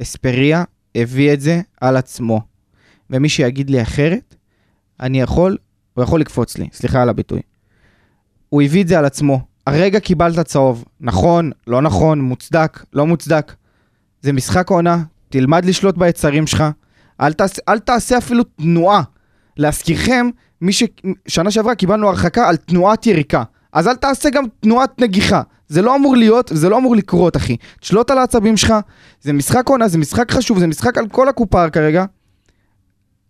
[0.00, 2.40] ואספריה הביא את זה על עצמו.
[3.10, 4.34] ומי שיגיד לי אחרת,
[5.00, 5.58] אני יכול,
[5.94, 7.40] הוא יכול לקפוץ לי, סליחה על הביטוי.
[8.48, 9.40] הוא הביא את זה על עצמו.
[9.66, 13.54] הרגע קיבלת צהוב, נכון, לא נכון, מוצדק, לא מוצדק.
[14.22, 16.64] זה משחק עונה, תלמד לשלוט ביצרים שלך,
[17.22, 19.02] אל תעשה, אל תעשה אפילו תנועה.
[19.56, 20.82] להזכירכם, מי ש...
[21.28, 23.42] שנה שעברה קיבלנו הרחקה על תנועת יריקה.
[23.72, 25.42] אז אל תעשה גם תנועת נגיחה.
[25.68, 27.56] זה לא אמור להיות, זה לא אמור לקרות, אחי.
[27.80, 28.74] תשלוט על העצבים שלך,
[29.20, 32.04] זה משחק עונה, זה משחק חשוב, זה משחק על כל הקופה כרגע.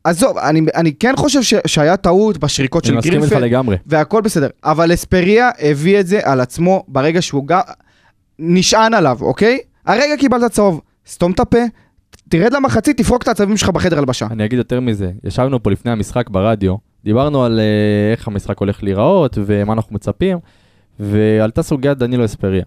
[0.05, 3.77] עזוב, אני, אני כן חושב ש, שהיה טעות בשריקות של אני מסכים איתך גרינפלד, לגמרי.
[3.87, 4.49] והכל בסדר.
[4.65, 7.61] אבל אספריה הביא את זה על עצמו ברגע שהוא גם
[8.39, 9.59] נשען עליו, אוקיי?
[9.87, 11.59] הרגע קיבלת צהוב, סתום את הפה,
[12.33, 14.27] תרד למחצית, תפרוק את העצבים שלך בחדר הלבשה.
[14.31, 18.83] אני אגיד יותר מזה, ישבנו פה לפני המשחק ברדיו, דיברנו על אה, איך המשחק הולך
[18.83, 20.39] להיראות ומה אנחנו מצפים,
[21.01, 22.65] ועלתה סוגיית דנילו אספריה.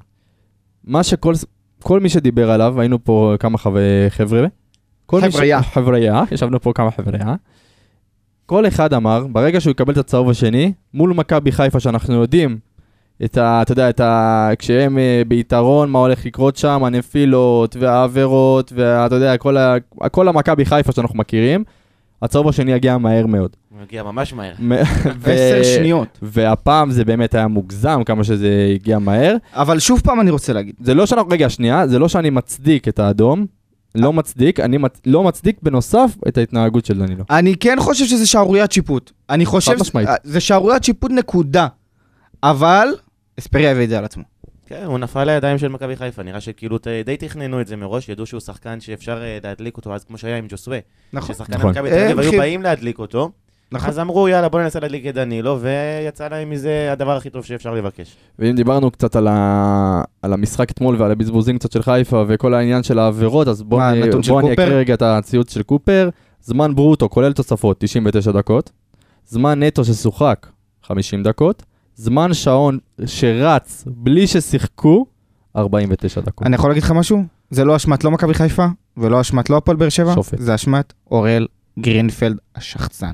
[0.83, 1.33] מה שכל
[1.83, 3.73] כל מי שדיבר עליו, היינו פה כמה חב...
[4.09, 4.45] חבר'ה,
[5.05, 5.61] כל מי ש- חבריה.
[5.61, 7.35] חבריה, ישבנו פה כמה חבריה,
[8.45, 12.59] כל אחד אמר, ברגע שהוא יקבל את הצהוב השני, מול מכבי חיפה שאנחנו יודעים
[13.23, 13.61] את ה...
[13.61, 14.49] אתה יודע, את ה...
[14.59, 19.75] כשהם אה, ביתרון, מה הולך לקרות שם, הנפילות והעבירות, ואתה יודע, כל, ה...
[20.11, 21.63] כל המכבי חיפה שאנחנו מכירים,
[22.21, 23.55] הצהוב השני יגיע מהר מאוד.
[23.69, 24.53] הוא מגיע ממש מהר.
[25.23, 26.19] עשר שניות.
[26.21, 29.35] והפעם זה באמת היה מוגזם כמה שזה הגיע מהר.
[29.53, 32.87] אבל שוב פעם אני רוצה להגיד, זה לא שאנחנו, רגע, שנייה, זה לא שאני מצדיק
[32.87, 33.45] את האדום,
[33.95, 35.01] לא מצדיק, אני מצ...
[35.05, 37.23] לא מצדיק בנוסף את ההתנהגות של דנילו.
[37.29, 39.11] אני כן חושב שזה שערוריית שיפוט.
[39.29, 40.09] אני חושב, חד משמעית.
[40.23, 41.67] זה שערוריית שיפוט נקודה.
[42.43, 42.87] אבל,
[43.39, 44.23] אספריה הביא את זה על עצמו.
[44.67, 48.25] כן, הוא נפל לידיים של מכבי חיפה, נראה שכאילו די תכננו את זה מראש, ידעו
[48.25, 50.79] שהוא שחקן שאפשר אה, להדליק אותו, אז כמו שהיה עם ג'וסווה.
[51.13, 51.35] נכון.
[51.35, 51.71] ששחקני נכון.
[51.71, 53.31] מכבי תל אביב הם היו באים להדליק אותו,
[53.71, 53.89] נכון.
[53.89, 57.73] אז אמרו יאללה בוא ננסה להדליק את דנילו, ויצא להם מזה הדבר הכי טוב שאפשר
[57.73, 58.15] לבקש.
[58.39, 60.01] ואם דיברנו קצת על, ה...
[60.21, 64.09] על המשחק אתמול ועל הבזבוזים קצת של חיפה וכל העניין של העבירות, אז בואו אני,
[64.27, 64.53] בוא אני?
[64.53, 66.09] אקריא רגע את הציוץ של קופר.
[66.41, 68.71] זמן ברוטו, כולל תוספות, 99 דקות.
[69.27, 70.47] זמן נטו ששוחק,
[70.83, 71.63] 50 דקות.
[71.95, 75.05] זמן שעון שרץ בלי ששיחקו,
[75.55, 76.47] 49 דקות.
[76.47, 77.23] אני יכול להגיד לך משהו?
[77.49, 78.65] זה לא אשמת לא מכבי חיפה,
[78.97, 80.39] ולא אשמת לא הפועל באר שבע, שופט.
[80.39, 81.47] זה אשמת אוראל
[81.79, 83.13] גרינפלד השחצן.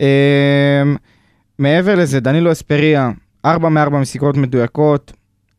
[0.00, 0.82] אה,
[1.58, 3.10] מעבר לזה, דנילו אספריה,
[3.44, 5.12] 4 מ-4 מסיכות מדויקות,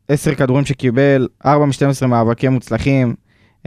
[0.08, 3.14] 10 כדורים שקיבל, 4 מ-12 מאבקי מוצלחים,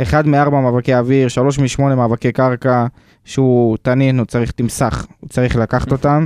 [0.02, 2.86] 1 מ-4 מאבקי אוויר, 3 מ-8 מאבקי קרקע,
[3.26, 6.26] שהוא תנין, הוא צריך תמסך, הוא צריך לקחת אותם.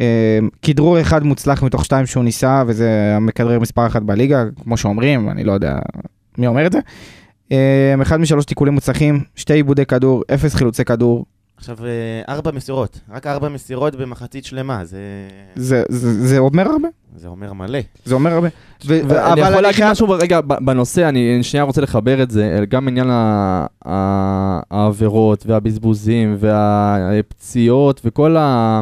[0.00, 5.30] אה, כדרור אחד מוצלח מתוך שתיים שהוא ניסה, וזה המכדרר מספר אחת בליגה, כמו שאומרים,
[5.30, 5.78] אני לא יודע
[6.38, 6.78] מי אומר את זה.
[7.52, 11.24] אה, אחד משלוש תיקולים מוצלחים, שתי עיבודי כדור, אפס חילוצי כדור.
[11.56, 13.00] עכשיו, אה, ארבע מסירות.
[13.10, 14.84] רק ארבע מסירות במחצית שלמה.
[14.84, 14.98] זה,
[15.56, 16.88] זה, זה, זה אומר הרבה?
[17.16, 17.78] זה אומר מלא.
[18.04, 18.48] זה אומר הרבה.
[18.86, 22.88] ו- ו- אני יכול להגיד משהו רגע בנושא, אני שנייה רוצה לחבר את זה, גם
[22.88, 28.80] עניין ה- ה- העבירות והבזבוזים והפציעות וכל ה-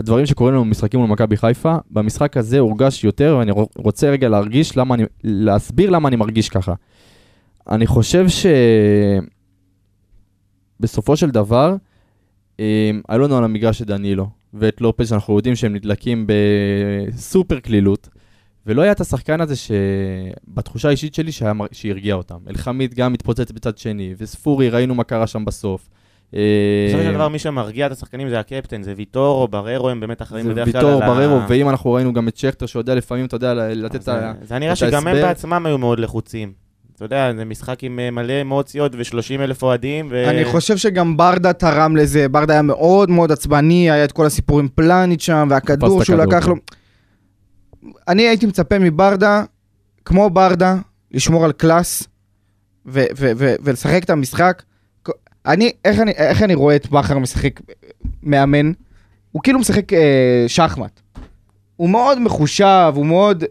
[0.00, 4.76] הדברים שקורים לנו במשחקים מול מכבי חיפה, במשחק הזה הורגש יותר, ואני רוצה רגע להרגיש
[4.76, 6.74] למה אני, להסביר למה אני מרגיש ככה.
[7.70, 8.26] אני חושב
[10.80, 11.76] שבסופו של דבר,
[12.60, 18.08] אה, היו לנו על המגרש את דנילו ואת לופז, שאנחנו יודעים שהם נדלקים בסופר קלילות.
[18.66, 22.38] ולא היה את השחקן הזה שבתחושה האישית שלי שהיה, שהרגיע אותם.
[22.48, 25.88] אלחמיד גם מתפוצץ בצד שני, וספורי, ראינו מה קרה שם בסוף.
[26.34, 26.40] אה,
[26.88, 30.46] בסופו של דבר, מי שמרגיע את השחקנים זה הקפטן, זה ויטורו, בררו, הם באמת אחראים
[30.46, 33.26] זה בדרך כלל ויטור, על ה- בררו, ואם אנחנו ראינו גם את שכטר שיודע לפעמים,
[33.26, 34.32] אתה יודע, לתת את ה...
[34.42, 35.28] זה- נראה שגם הם ההסבר.
[35.28, 36.52] בעצמם היו מאוד לחוצים.
[36.96, 40.28] אתה יודע, זה משחק עם אה, מלא אמוציות ו-30 אלף אוהדים, ו...
[40.30, 44.60] אני חושב שגם ברדה תרם לזה, ברדה היה מאוד מאוד עצבני, היה את כל הסיפור
[44.60, 46.54] עם פלניץ' שם, והכדור שהוא לקח לו.
[48.08, 49.44] אני הייתי מצפה מברדה,
[50.04, 50.76] כמו ברדה,
[51.12, 52.02] לשמור על קלאס
[52.86, 54.62] ו- ו- ו- ולשחק את המשחק.
[55.46, 57.60] אני, איך אני, איך אני רואה את בכר משחק
[58.22, 58.72] מאמן?
[59.32, 61.00] הוא כאילו משחק אה, שחמט.
[61.76, 63.44] הוא מאוד מחושב, הוא מאוד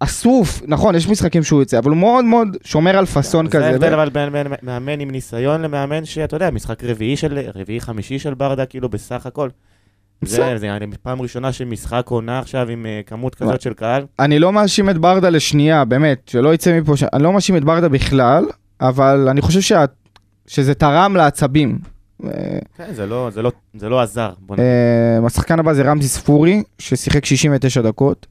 [0.00, 3.62] אסוף, נכון, יש משחקים שהוא יוצא, אבל הוא מאוד מאוד שומר על פאסון כזה.
[3.62, 4.32] זה ההבדל אבל בין
[4.62, 9.26] מאמן עם ניסיון למאמן שאתה יודע, משחק רביעי של, רביעי חמישי של ברדה, כאילו בסך
[9.26, 9.48] הכל.
[10.22, 10.68] זה, זה
[11.02, 14.06] פעם ראשונה שמשחק עונה עכשיו עם אה, כמות כזאת של קהל.
[14.18, 16.94] אני לא מאשים את ברדה לשנייה, באמת, שלא יצא מפה.
[17.12, 18.44] אני לא מאשים את ברדה בכלל,
[18.80, 19.84] אבל אני חושב שה...
[20.50, 21.78] שזה תרם לעצבים.
[22.76, 24.32] כן, זה לא, זה לא, זה לא עזר.
[24.58, 28.26] אה, השחקן הבא זה רמזי ספורי, ששיחק 69 דקות.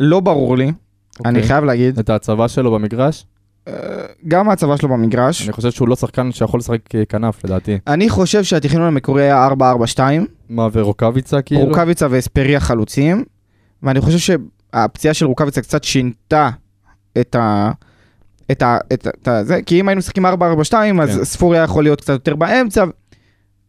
[0.00, 0.74] לא ברור לי, אני
[1.38, 1.42] אוקיי.
[1.42, 3.26] חייב להגיד, את ההצבה שלו במגרש,
[3.68, 3.74] אה,
[4.28, 5.44] גם ההצבה שלו במגרש.
[5.44, 7.78] אני חושב שהוא לא שחקן שיכול לשחק אה, כנף, לדעתי.
[7.86, 9.48] אני חושב שהתכנון המקורי היה
[9.96, 10.00] 4-4-2,
[10.48, 11.60] מה, ורוקאביצה כאילו?
[11.60, 13.24] רוקאביצה ואספריה חלוצים,
[13.82, 16.50] ואני חושב שהפציעה של רוקאביצה קצת שינתה
[17.20, 17.72] את ה...
[18.50, 18.78] את ה...
[18.92, 19.06] את.
[19.06, 19.44] את ה...
[19.44, 20.30] זה, כי אם היינו משחקים 4-4-2,
[21.02, 21.24] אז כן.
[21.24, 22.84] ספורי היה יכול להיות קצת יותר באמצע.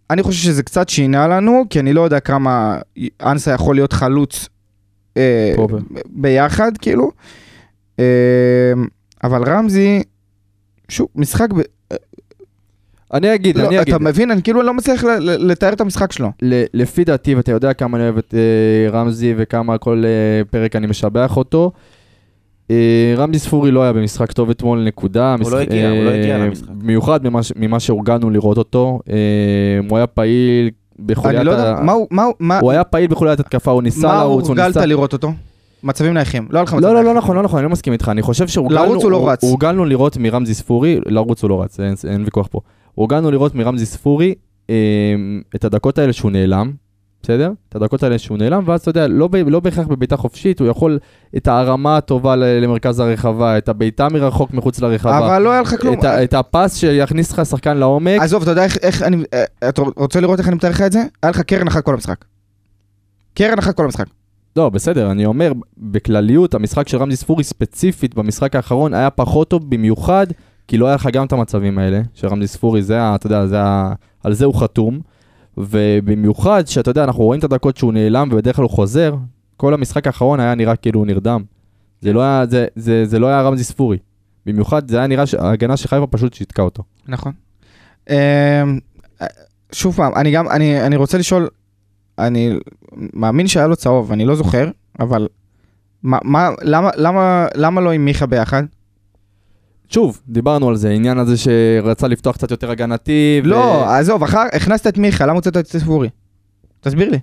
[0.09, 2.77] אני חושב שזה קצת שינה לנו, כי אני לא יודע כמה
[3.21, 4.49] אנסה יכול להיות חלוץ
[5.17, 5.55] אה,
[6.05, 7.11] ביחד, כאילו.
[7.99, 8.73] אה,
[9.23, 10.03] אבל רמזי,
[10.89, 11.53] שוב, משחק...
[11.53, 11.61] ב...
[13.13, 13.93] אני אגיד, לא, אני אגיד.
[13.93, 14.31] אתה מבין?
[14.31, 16.31] אני כאילו לא מצליח לתאר את המשחק שלו.
[16.41, 20.75] ל- לפי דעתי, ואתה יודע כמה אני אוהב את אה, רמזי וכמה כל אה, פרק
[20.75, 21.79] אני משבח אותו, אה,
[23.17, 25.35] רמזי ספורי לא היה במשחק טוב אתמול, נקודה.
[25.43, 26.69] הוא לא הגיע, הוא לא אה, הגיע למשחק.
[26.69, 27.19] במיוחד
[27.55, 28.99] ממה, שהורגלנו לראות אותו.
[29.09, 29.15] אה,
[29.89, 30.69] הוא היה פעיל
[31.05, 31.83] בחוליית אני לא יודע, ה...
[31.83, 32.07] מה הוא...
[32.11, 34.85] מה הוא- מה- היה פעיל בחוליית התקפה, הוא ניסה מה לרוץ, הוא הורגלת ניסה...
[34.85, 35.31] לראות אותו?
[35.83, 36.47] מצבים נייחים.
[36.49, 37.17] לא היה לך מצבים לא, לא, לא נייחים.
[37.17, 38.83] נכון, לא נכון, אני לא מסכים איתך, אני חושב שהורגלנו...
[38.85, 39.43] לרוץ הוא לא רץ.
[39.43, 42.59] הורגלנו לראות מרמזי ספורי, לרוץ הוא לא רץ, אין, אין ויכוח פה.
[42.95, 44.33] הורגלנו לראות מרמזי ספורי
[44.69, 44.75] אה,
[45.55, 46.71] את הדקות האלה שהוא נעלם,
[47.23, 47.51] בסדר?
[47.69, 50.99] את הדקות האלה שהוא נעלם, ואז אתה יודע, לא, לא בהכרח בבעיטה חופשית, הוא יכול
[51.37, 55.17] את ההרמה הטובה למרכז הרחבה, את הבעיטה מרחוק מחוץ לרחבה.
[55.17, 55.93] אבל לא היה לך כלום.
[55.99, 58.21] את, את הפס שיכניס לך שחקן לעומק.
[58.21, 59.23] עזוב, אתה יודע איך- איך אני...
[59.33, 61.03] אה, אתה רוצה לראות איך אני מתאר לך את זה?
[61.23, 62.25] היה לך קרן אחת כל המשחק.
[63.33, 64.05] קרן אחת כל המשחק.
[64.55, 69.69] לא, בסדר, אני אומר, בכלליות, המשחק של רמזי ספורי ספציפית במשחק האחרון היה פחות טוב
[69.69, 70.27] במיוחד,
[70.67, 73.15] כי לא היה לך גם את המצבים האלה, של רמזי ספורי, זה.
[73.15, 73.57] אתה יודע, זה.
[74.23, 74.99] על זה הוא חתום.
[75.57, 79.15] ובמיוחד, שאתה יודע, אנחנו רואים את הדקות שהוא נעלם ובדרך כלל הוא חוזר,
[79.57, 81.43] כל המשחק האחרון היה נראה כאילו הוא נרדם.
[82.01, 83.97] זה לא היה, זה, זה, זה לא היה רמזי ספורי.
[84.45, 86.83] במיוחד, זה היה נראה שההגנה של חיפה פשוט שיתקה אותו.
[87.07, 87.33] נכון.
[88.09, 88.63] אה,
[89.71, 91.47] שוב פעם, אני גם, אני, אני רוצה לשאול,
[92.19, 92.59] אני
[92.95, 95.27] מאמין שהיה לו צהוב, אני לא זוכר, אבל
[96.03, 98.63] מה, מה, למה, למה, למה לא עם מיכה ביחד?
[99.93, 103.41] שוב, דיברנו על זה, העניין הזה שרצה לפתוח קצת יותר הגנתי.
[103.43, 106.09] ו- לא, עזוב, אחר, הכנסת את מיכה, למה הוצאת את ספורי?
[106.81, 107.19] תסביר לי.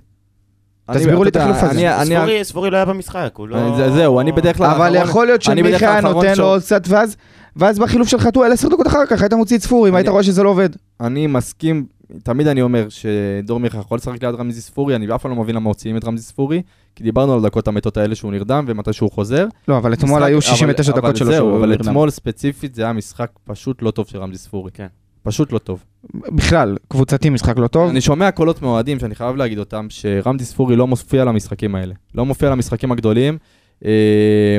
[0.89, 1.89] אני- תסבירו לי את החילוף הזה.
[2.05, 3.57] ספורי, ספורי לא היה במשחק, הוא לא...
[3.57, 4.65] אני- זה- זהו, אני בדרך כלל...
[4.65, 7.15] אבל האחרון- יכול להיות שמיכה נותן לו עוד קצת, ואז,
[7.55, 10.23] ואז בחילוף של חתואל עשר דקות אחר כך היית מוציא את ספורי, אם היית רואה
[10.23, 10.69] שזה לא עובד.
[11.01, 11.85] אני מסכים,
[12.23, 15.55] תמיד אני אומר שדור מיכה יכול לשחק ליד רמזי ספורי, אני אף פעם לא מבין
[15.55, 16.61] למה מוציאים את רמזי ספורי,
[16.95, 19.47] כי דיברנו על הדקות המתות האלה שהוא נרדם ומתי שהוא חוזר.
[19.67, 21.81] לא, אבל אתמול משחק- היו אבל- 69 אבל דקות שלו זהו, שהוא אבל נרדם.
[21.89, 24.71] אתמול ספציפית זה היה משחק פשוט לא טוב של רמזי ספורי.
[24.73, 24.87] כן.
[25.23, 25.83] פשוט לא טוב.
[26.13, 27.89] בכלל, קבוצתי משחק לא טוב.
[27.89, 31.93] אני שומע קולות מאוהדים שאני חייב להגיד אותם, שרמדי ספורי לא מופיע למשחקים האלה.
[32.15, 33.37] לא מופיע למשחקים הגדולים.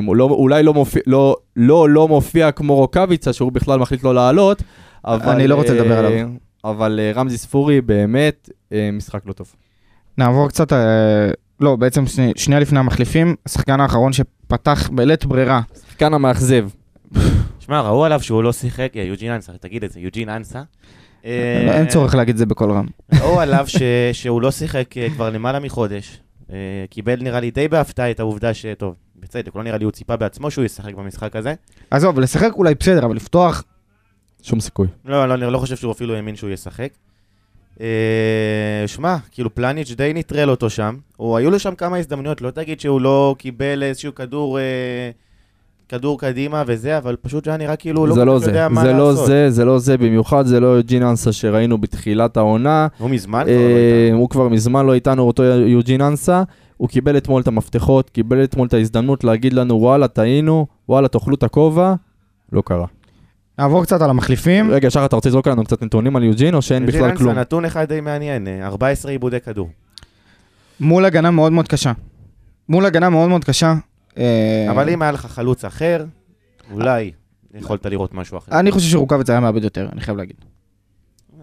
[0.06, 4.14] הוא לא, אולי לא מופיע, לא, לא, לא מופיע כמו רוקאביצה, שהוא בכלל מחליט לא
[4.14, 4.62] לעלות.
[5.04, 6.28] אבל, אני לא רוצה לדבר אה, עליו.
[6.64, 9.52] אבל אה, רמזי ספורי באמת אה, משחק לא טוב.
[10.18, 10.78] נעבור קצת, אה,
[11.60, 15.60] לא, בעצם שני- שנייה לפני המחליפים, השחקן האחרון שפתח בלית ברירה.
[15.98, 16.68] כאן המאכזב.
[17.60, 20.62] שמע, ראו עליו שהוא לא שיחק, יוג'ין אנסה, תגיד את זה, יוג'ין אנסה.
[21.24, 22.86] אין צורך להגיד את זה בקול רם.
[23.20, 23.82] ראו עליו ש-
[24.12, 24.84] שהוא לא שיחק
[25.14, 26.20] כבר למעלה מחודש.
[26.90, 28.66] קיבל נראה לי די בהפתעה את העובדה ש...
[28.78, 31.54] טוב, בצדק, לא נראה לי הוא ציפה בעצמו שהוא ישחק במשחק הזה.
[31.90, 33.64] עזוב, לשחק אולי בסדר, אבל לפתוח,
[34.42, 34.88] שום סיכוי.
[35.04, 36.88] לא, לא, אני לא חושב שהוא אפילו האמין שהוא ישחק.
[37.80, 40.96] אה, שמע, כאילו פלניץ' די נטרל אותו שם.
[41.16, 45.10] הוא, היו לו שם כמה הזדמנויות, לא תגיד שהוא לא קיבל איזשהו כדור, אה,
[45.88, 48.68] כדור קדימה וזה, אבל פשוט היה נראה כאילו הוא לא זה לא כך זה, יודע
[48.68, 49.26] מה זה לא לעשות.
[49.26, 52.86] זה, זה לא זה, במיוחד זה לא יוג'ין אנסה שראינו בתחילת העונה.
[52.98, 54.18] הוא מזמן כבר לא אה, איתנו.
[54.18, 56.42] הוא כבר מזמן לא איתנו, אותו יוג'ין אנסה.
[56.76, 61.34] הוא קיבל אתמול את המפתחות, קיבל אתמול את ההזדמנות להגיד לנו, וואלה, טעינו, וואלה, תאכלו
[61.34, 61.94] את הכובע.
[62.52, 62.86] לא קרה.
[63.58, 64.70] נעבור קצת על המחליפים.
[64.70, 67.38] רגע, שחר, אתה רוצה לזרוק לנו קצת נתונים על יוג'ין, או שאין בכלל כלום?
[67.38, 69.70] נתון אחד די מעניין, אה, 14 עיבודי כדור.
[70.80, 71.92] מול הגנה מאוד מאוד קשה.
[72.68, 73.74] מול הגנה מאוד מאוד קשה.
[74.18, 76.04] אה, אבל אם היה לך חלוץ אחר,
[76.72, 77.12] אולי
[77.54, 78.60] יכולת לראות משהו אחר.
[78.60, 80.36] אני חושב שרוקאביץ היה מאבד יותר, אני חייב להגיד.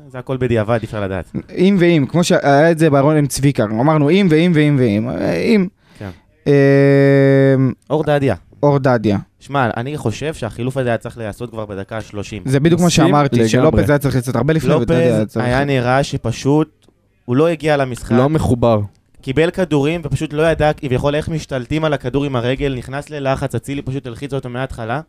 [0.07, 1.32] זה הכל בדיעבד, אי אפשר לדעת.
[1.57, 5.10] אם ואם, כמו שהיה את זה בארון עם צביקה, אמרנו אם ואם ואם ואם.
[5.10, 5.68] אה, אם.
[5.97, 6.10] כן.
[6.47, 7.55] אה,
[7.89, 8.36] אור דדיה.
[8.64, 9.18] אור דדיה.
[9.39, 12.49] שמע, אני חושב שהחילוף הזה היה צריך להיעשות כבר בדקה ה-30.
[12.49, 13.49] זה בדיוק מה שאמרתי, לגמרי.
[13.49, 15.37] שלופז היה צריך לצאת הרבה לפני, לופז.
[15.37, 16.87] היה נראה שפשוט,
[17.25, 18.79] הוא לא הגיע למשחק, לא מחובר.
[19.21, 23.81] קיבל כדורים ופשוט לא ידע כביכול איך משתלטים על הכדור עם הרגל, נכנס ללחץ, אצילי
[23.81, 25.01] פשוט הלחיץ אותו מההתחלה.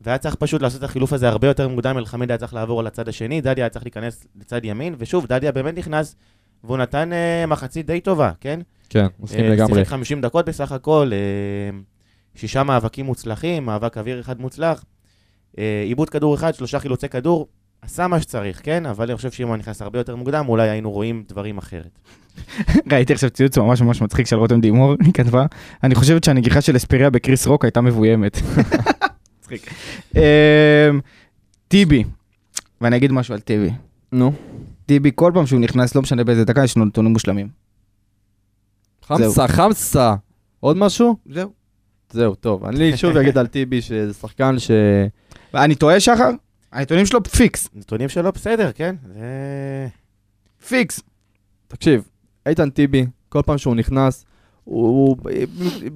[0.00, 3.08] והיה צריך פשוט לעשות את החילוף הזה הרבה יותר מוקדם, אלחמיד היה צריך לעבור לצד
[3.08, 6.16] השני, דדיה היה צריך להיכנס לצד ימין, ושוב, דדיה באמת נכנס,
[6.64, 8.60] והוא נתן אה, מחצית די טובה, כן?
[8.88, 9.74] כן, מסכים אה, לגמרי.
[9.74, 11.78] שיחק 50 דקות בסך הכל, אה,
[12.36, 14.84] שישה מאבקים מוצלחים, מאבק אוויר אחד מוצלח,
[15.58, 17.48] אה, עיבוד כדור אחד, שלושה חילוצי כדור,
[17.82, 18.86] עשה מה שצריך, כן?
[18.86, 21.98] אבל אני חושב שאם הוא נכנס הרבה יותר מוקדם, אולי היינו רואים דברים אחרת.
[22.92, 25.46] ראיתי עכשיו ציוץ ממש ממש מצחיק של רותם דימור, היא כתבה,
[25.84, 28.38] אני חושבת שהנגיחה של אספיריה בקריס רוק הייתה מבוימת.
[29.40, 29.70] מצחיק.
[30.16, 30.20] אמ,
[31.68, 32.04] טיבי,
[32.80, 33.70] ואני אגיד משהו על טיבי.
[34.12, 34.32] נו.
[34.86, 37.48] טיבי, כל פעם שהוא נכנס, לא משנה באיזה דקה, יש לו נתונים מושלמים.
[39.02, 40.14] חמסה, חמסה.
[40.60, 41.16] עוד משהו?
[41.26, 41.55] זהו.
[42.10, 42.64] זהו, טוב.
[42.64, 44.70] אני שוב אגיד על טיבי שזה שחקן ש...
[45.54, 46.30] אני טועה, שחר?
[46.72, 48.94] הנתונים שלו פיקס, נתונים שלו בסדר, כן?
[49.14, 49.86] זה...
[50.68, 51.00] פיקס.
[51.68, 52.08] תקשיב,
[52.46, 54.24] איתן טיבי, כל פעם שהוא נכנס,
[54.64, 55.16] הוא,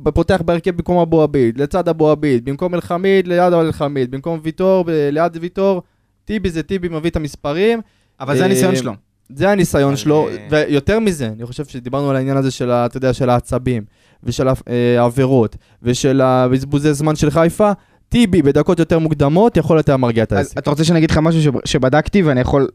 [0.05, 4.85] הוא פותח בהרכב במקום אבו עביד, לצד אבו עביד, במקום אלחמיד, ליד אלחמיד, במקום ויטור,
[4.89, 5.83] ליד ויטור,
[6.25, 7.81] טיבי זה טיבי מביא את המספרים,
[8.21, 8.93] אבל זה אה, הניסיון שלו.
[9.29, 13.13] זה הניסיון שלו, אה, ויותר מזה, אני חושב שדיברנו על העניין הזה של, אתה יודע,
[13.13, 13.85] של העצבים,
[14.25, 14.55] ושל אה,
[15.01, 17.73] העבירות, ושל הבזבוזי זמן של חיפה,
[18.09, 20.59] טיבי בדקות יותר מוקדמות יכול להיות היה מרגיע את העסק.
[20.59, 22.69] אתה רוצה שאני אגיד לך משהו שב- שבדקתי ואני יכול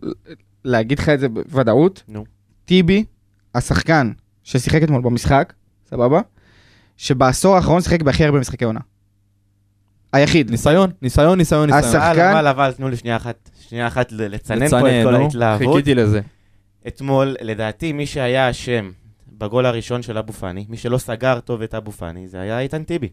[0.66, 2.04] להגיד לך את זה בוודאות?
[2.08, 2.26] נו.
[2.66, 3.04] טיבי,
[3.56, 4.12] השחקן
[4.44, 5.54] ששיחק אתמול במשחק,
[5.90, 6.22] סבבה?
[6.98, 8.80] שבעשור האחרון שיחק בהכי הרבה משחקי עונה.
[10.14, 10.52] היחיד.
[10.52, 11.84] ניסיון, ניסיון, ניסיון, ניסיון.
[11.96, 15.16] השחקן- אבל, אבל, אבל, תנו לי שנייה אחת, שנייה אחת לצנן פה את כל.
[15.16, 15.68] ההתלהבות.
[15.76, 16.22] חיכיתי לזה.
[16.88, 18.92] אתמול, לדעתי, מי שהיה אשם
[19.38, 22.84] בגול הראשון של אבו פאני, מי שלא סגר טוב את אבו פאני, זה היה איתן
[22.84, 23.10] טיבי.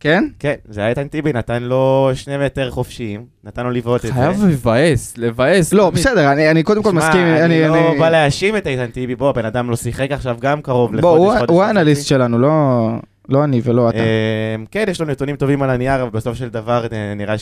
[0.00, 0.24] כן?
[0.38, 4.12] כן, זה היה איתן טיבי, נתן לו שני מטר חופשיים, נתן לו לבעוט את זה.
[4.14, 5.72] חייב לבאס, לבאס.
[5.72, 5.90] לא.
[5.90, 7.26] בסדר, אני אני קודם כל שמע, מסכים.
[7.26, 10.62] אני לא אני- בא להאשים את איתן טיבי, בוא, הבן אדם לא שיחק עכשיו גם
[10.62, 11.68] קרוב לחודש, בוא, הוא- חודש הוא וחצי.
[11.68, 12.88] האנליסט שלנו, לא
[13.28, 13.98] לא אני ולא אתה.
[13.98, 17.36] אמ, כן, יש לו נתונים טובים על הנייר, אבל בסוף של דבר אה, נראה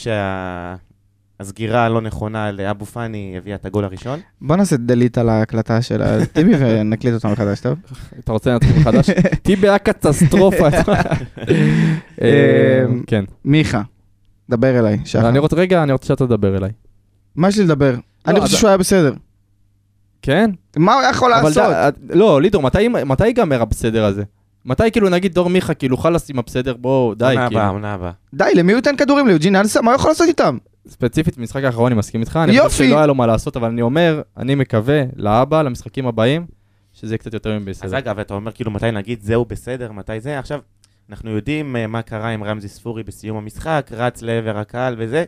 [1.39, 4.21] שהסגירה הלא נכונה לאבו פאני הביאה את הגול הראשון.
[4.41, 7.79] בוא נעשה דליט על ההקלטה של הטיבי ונקליט אותה מחדש, טוב?
[8.19, 9.11] אתה רוצה להתחיל מחדש?
[9.43, 10.69] טיבי היה קטסטרופה.
[12.23, 13.25] אה, כן.
[13.45, 13.83] מיכה,
[14.51, 15.29] דבר אליי, שחר.
[15.29, 16.71] אני רוצה, רגע, אני רוצה שאתה תדבר אליי.
[17.37, 17.95] מה יש לי לדבר?
[18.27, 19.13] אני חושב שהוא היה בסדר.
[20.23, 20.51] כן?
[20.77, 21.95] מה הוא יכול לעשות?
[22.11, 24.23] לא, לידור, מתי- מתי ייגמר הבסדר הזה?
[24.65, 27.73] מתי כאילו נגיד דור מיכה, כאילו חלאס עם הבסדר, בוא, די, עונה הבאה, כאילו.
[27.73, 28.11] עונה הבאה.
[28.35, 29.27] די, למי הוא ייתן כדורים?
[29.27, 29.83] ליוג'ין אנסה?
[29.83, 30.59] מה הוא יכול לעשות איתם?
[30.89, 32.69] ספציפית, במשחק האחרון אני מסכים איתך, אני יופי.
[32.69, 36.47] חושב שלא היה לו מה לעשות, אבל אני אומר, אני מקווה לאבא, למשחקים הבאים,
[36.93, 37.99] שזה יהיה קצת יותר אז מבסדר.
[37.99, 40.61] אגב, אתה אומר כאילו מתי נגיד זהו בסדר, מתי זה, עכשיו,
[41.11, 45.25] אנחנו יודעים אה, מה קרה עם רמזי ספורי בסיום המשחק, רץ לעבר הקהל וזה,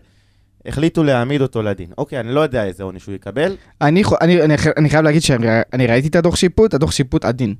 [0.66, 1.86] החליטו להעמיד אותו לדין.
[1.98, 5.86] אוקיי, אני לא יודע איזה עונש הוא יקבל, אני אני- אני אני חייב להגיד שאני
[5.86, 7.54] ראיתי את הדוח שיפוט, הדוח שיפוט עדין.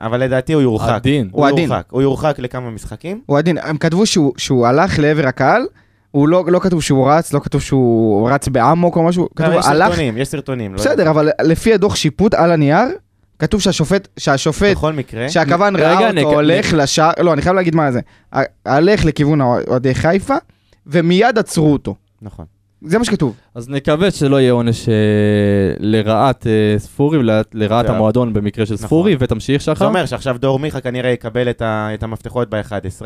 [0.00, 0.92] אבל לדעתי הוא יורחק.
[0.92, 1.28] עדין.
[1.32, 1.68] הוא עדין.
[1.68, 1.86] יורחק.
[1.90, 3.20] הוא יורחק לכמה משחקים.
[3.26, 3.58] הוא עדין.
[3.58, 5.62] הם כתבו שהוא- שהוא הלך לעבר הקהל,
[6.16, 9.58] הוא לא, לא כתוב שהוא רץ, לא כתוב שהוא רץ באמוק או משהו, כתוב לא,
[9.58, 10.72] יש הלך, סרטונים, יש סרטונים.
[10.72, 12.84] לא בסדר, אבל לפי הדוח שיפוט על הנייר,
[13.38, 17.74] כתוב שהשופט, שהשופט, בכל מקרה, שהכוון ראה נק- אותו הולך לשער, לא, אני חייב להגיד
[17.74, 18.00] מה זה,
[18.66, 20.34] הלך לכיוון אוהדי חיפה,
[20.86, 21.94] ומיד עצרו אותו.
[22.22, 22.44] נכון.
[22.82, 23.34] זה מה שכתוב.
[23.54, 24.94] אז נקווה שלא יהיה עונש אה,
[25.78, 28.86] לרעת אה, ספורי ולרעת זה- המועדון במקרה של נכון.
[28.86, 29.86] ספורי, ותמשיך זה שחר.
[29.86, 33.02] אומר שעכשיו דור מיכה כנראה יקבל את, ה, את המפתחות ב-11,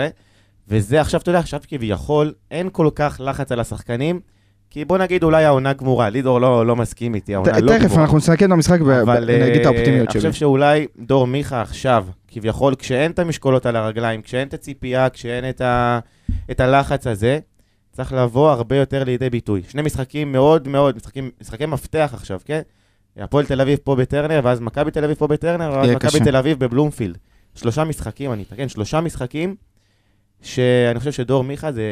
[0.70, 4.20] וזה עכשיו, אתה יודע, עכשיו כביכול אין כל כך לחץ על השחקנים,
[4.70, 7.84] כי בוא נגיד אולי העונה גמורה, לידור לא, לא מסכים איתי, העונה ת- לא תכף,
[7.86, 8.02] גמורה.
[8.02, 9.00] אנחנו נסתכל במשחק ונגיד
[9.60, 10.20] את אה, האופטימיות אני שלי.
[10.20, 15.48] חושב שאולי דור מיכה עכשיו, כביכול, כשאין את המשקולות על הרגליים, כשאין את הציפייה, כשאין
[15.48, 15.98] את, ה,
[16.50, 17.38] את הלחץ הזה,
[17.92, 19.62] צריך לבוא הרבה יותר לידי ביטוי.
[19.68, 22.60] שני משחקים מאוד מאוד, משחקים, משחקי מפתח עכשיו, כן?
[23.16, 26.20] הפועל תל אביב פה בטרנר, ואז מכבי תל אביב פה בטרנר, ואז מכבי.
[26.20, 27.18] תל אביב בבלומפילד.
[27.54, 29.54] שלושה משחקים, אני אתקן, שלושה משחקים,
[30.42, 31.82] שאני חושב שדור מיכה זה,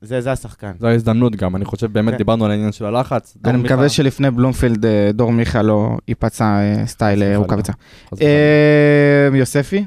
[0.00, 0.72] זה, זה השחקן.
[0.80, 2.18] זו ההזדמנות גם, אני חושב באמת כן.
[2.18, 3.36] דיברנו על העניין של הלחץ.
[3.44, 7.72] אני מיכה- מקווה שלפני בלומפילד אה, דור מיכה לא ייפצע אה, סטייל אה, רוקאביצה.
[8.22, 9.84] אה, יוספי?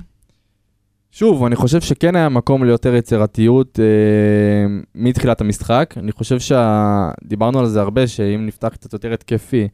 [1.12, 3.86] שוב, אני חושב שכן היה מקום ליותר יצירתיות אה,
[4.96, 5.94] מתחילת המשחק.
[5.98, 9.68] אני חושב שדיברנו על זה הרבה, שאם נפתח קצת יותר התקפי,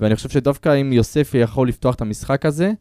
[0.00, 2.72] ואני חושב שדווקא אם יוספי יכול לפתוח את המשחק הזה,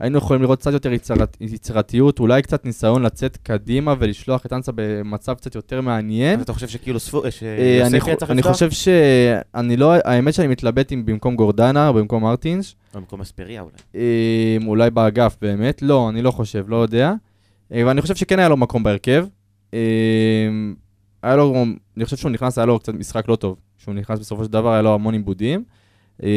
[0.00, 4.72] היינו יכולים לראות קצת יותר יצירת, יצירתיות, אולי קצת ניסיון לצאת קדימה ולשלוח את אנסה
[4.74, 6.40] במצב קצת יותר מעניין.
[6.40, 8.42] אתה חושב שכאילו ספור, אה, אני צריך אני?
[8.42, 13.60] חושב שאני לא, האמת שאני מתלבט אם במקום גורדנה או במקום מרטינס, או במקום אספריה
[13.60, 13.72] אולי.
[13.94, 17.14] אה, אולי באגף באמת, לא, אני לא חושב, לא יודע.
[17.72, 19.26] אה, ואני חושב שכן היה לו מקום בהרכב.
[19.74, 19.78] אה,
[21.22, 21.64] היה לו,
[21.96, 23.56] אני חושב שהוא נכנס, היה לו קצת משחק לא טוב.
[23.78, 25.64] כשהוא נכנס בסופו של דבר, היה לו המון עיבודים.
[26.24, 26.28] אה,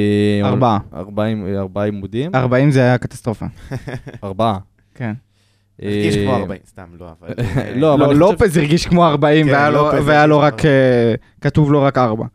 [0.44, 0.78] ארבעה.
[0.94, 2.32] ארבעה עימ- ארבעה עימודים.
[2.36, 3.46] 40 זה היה קטסטרופה.
[4.24, 4.58] ארבעה.
[4.96, 5.14] כן.
[5.82, 7.34] הרגיש כמו אה, 40, סתם, לא, אבל...
[7.58, 9.52] אה, לא, אבל לא, לופז הרגיש כמו 40 כן,
[10.06, 12.26] והיה לו- רק, אה, כתוב לו רק 4.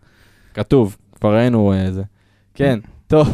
[0.55, 2.03] כתוב, כבר ראינו אה, זה.
[2.55, 3.29] כן, טוב.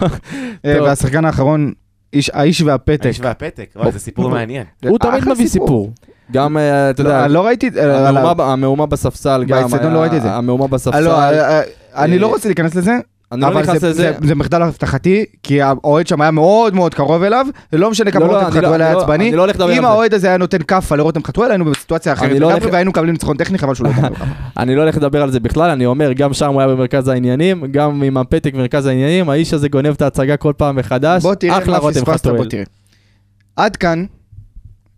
[0.65, 0.83] אה.
[0.83, 1.73] והשחקן האחרון,
[2.13, 3.05] איש- האיש והפתק.
[3.05, 4.65] האיש והפתק, וואי, זה סיפור מעניין.
[4.89, 5.93] הוא תמיד מביא סיפור.
[6.33, 8.09] גם, אה, אתה יודע, לא, לא ראיתי, אה,
[8.53, 10.33] המהומה בספסל גם, באצטדיון לא ראיתי את זה.
[10.35, 11.01] המהומה אה, בספסל.
[11.01, 11.63] לא, אה, אה,
[11.95, 12.93] אני לא אה, רוצה להיכנס לזה,
[13.35, 14.13] אני לא נכנס זה- לזה.
[14.21, 18.27] זה- זה מחדל אבטחתי, כי האוהד שם היה מאוד מאוד קרוב אליו, ולא משנה כמה
[18.27, 19.33] לא, לא, רותם לא- חתואל היה אני לא- עצבני.
[19.59, 19.85] לא אם.
[19.85, 23.37] האוהד הזה היה נותן כאפה לרותם חתואל, היינו בסיטואציה אחרת לא הולך- והיינו מקבלים ניצחון
[23.37, 24.25] טכני, חבל שהוא לא נתן כאפה.
[24.59, 27.65] אני לא הולך לדבר על זה בכלל, אני אומר, גם שם הוא היה במרכז העניינים,
[27.71, 31.23] גם עם הפתק במרכז העניינים, האיש הזה גונב את ההצגה כל פעם מחדש.
[31.23, 32.49] בוא תראה אחלה רותם חתואל.
[32.49, 32.65] תראה.
[33.57, 34.05] עד כאן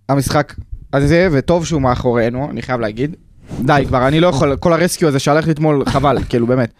[0.08, 0.54] המשחק
[0.92, 3.16] הזה, וטוב שהוא מאחורינו, אני חייב להגיד.
[3.60, 6.72] די כבר, אני לא יכול, כל הרסקיו הזה שהלך לי אתמול, חבל, כאילו באמת.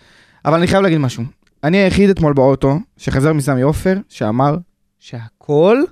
[0.44, 1.24] אבל אני חייב להגיד משהו.
[1.64, 4.56] אני היחיד אתמול באוטו, שחזר מסמי עופר, שאמר
[4.98, 5.82] שהכל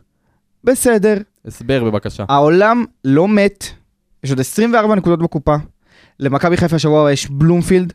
[0.64, 1.16] בסדר.
[1.46, 2.24] הסבר בבקשה.
[2.28, 3.64] העולם לא מת,
[4.24, 5.56] יש עוד 24 נקודות בקופה.
[6.20, 7.92] למכבי חיפה השבוע יש בלומפילד.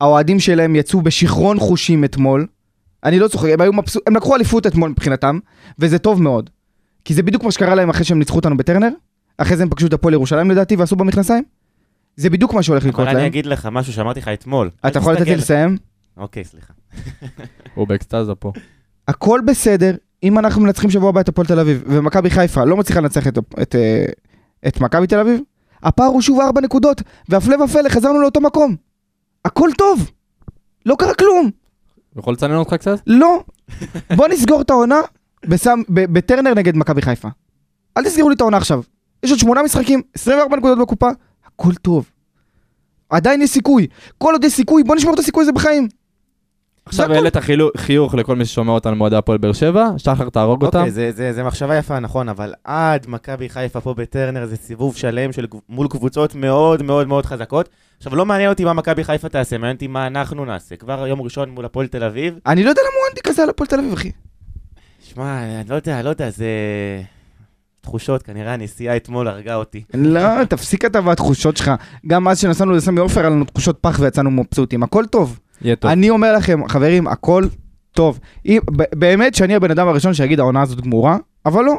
[0.00, 2.46] האוהדים שלהם יצאו בשיכרון חושים אתמול.
[3.04, 5.38] אני לא צוחק, הם היו מבסוט, הם לקחו אליפות אתמול מבחינתם,
[5.78, 6.50] וזה טוב מאוד.
[7.04, 8.88] כי זה בדיוק מה שקרה להם אחרי שהם ניצחו אותנו בטרנר.
[9.38, 11.44] אחרי זה הם פגשו את הפועל ירושלים לדעתי ועשו במכנסיים.
[12.16, 13.26] זה בדיוק מה שהולך לקרות אבל אני להם.
[13.26, 14.70] אגיד לך משהו שאמרתי לך אתמול.
[14.86, 15.36] אתה יכול לתת לי.
[15.36, 15.76] לסיים?
[16.16, 16.72] אוקיי, סליחה.
[17.74, 18.52] הוא באקסטזה פה.
[19.08, 23.00] הכל בסדר, אם אנחנו מנצחים שבוע הבא את הפועל תל אביב, ומכבי חיפה לא מצליחה
[23.00, 24.04] לנצח את, את, אה,
[24.68, 25.40] את מכבי תל אביב,
[25.82, 28.76] הפער הוא שוב ארבע נקודות, והפלא ופלא, חזרנו לאותו מקום.
[29.44, 30.10] הכל טוב,
[30.86, 31.50] לא קרה כלום,
[32.18, 33.00] יכול לצנן אותך קצת?
[33.06, 33.44] לא.
[34.16, 35.00] בוא נסגור את העונה
[35.46, 37.28] בסם, ב, בטרנר נגד מכבי חיפה.
[37.96, 38.82] אל תסגרו לי את העונה עכשיו.
[39.22, 41.08] יש עוד שמונה משחקים, 24 נקודות בקופה,
[41.46, 42.10] הכל טוב.
[43.10, 43.86] עדיין יש סיכוי.
[44.18, 45.88] כל עוד יש סיכוי, בוא נשמור את הסיכוי הזה בחיים.
[46.86, 47.12] עכשיו.
[47.12, 47.34] העלית
[47.76, 50.78] חיוך לכל מי ששומע אותנו מאוהדי הפועל באר שבע, שחר תהרוג אותם.
[50.78, 54.96] אוקיי, זה- זה זה מחשבה יפה, נכון, אבל עד מכבי חיפה פה בטרנר זה סיבוב
[54.96, 57.68] שלם של מול קבוצות מאוד מאוד מאוד חזקות.
[57.98, 60.76] עכשיו, לא מעניין אותי מה מכבי חיפה תעשה, מעניין אותי מה אנחנו נעשה.
[60.76, 62.34] כבר יום ראשון מול הפועל תל אביב.
[62.46, 64.10] אני לא יודע למה הוא אנטי כזה על הפועל תל אביב, אחי.
[65.00, 66.46] שמע, אני לא יודע, לא יודע, זה...
[67.80, 69.82] תחושות, כנראה הנסיעה אתמול הרגה אותי.
[69.94, 71.70] לא, תפסיק אתה והתחושות שלך.
[72.06, 74.82] גם אז שנסענו לסמי עופר, היה לנו תחושות פח ויצאנו מבסוטים.
[74.82, 75.38] הכל טוב.
[75.62, 75.90] יהיה טוב.
[75.90, 77.44] אני אומר לכם, חברים, הכל
[77.92, 78.20] טוב.
[78.46, 78.60] אם-
[78.94, 81.74] באמת שאני הבן אדם הראשון שיגיד העונה הזאת גמורה, אבל לא.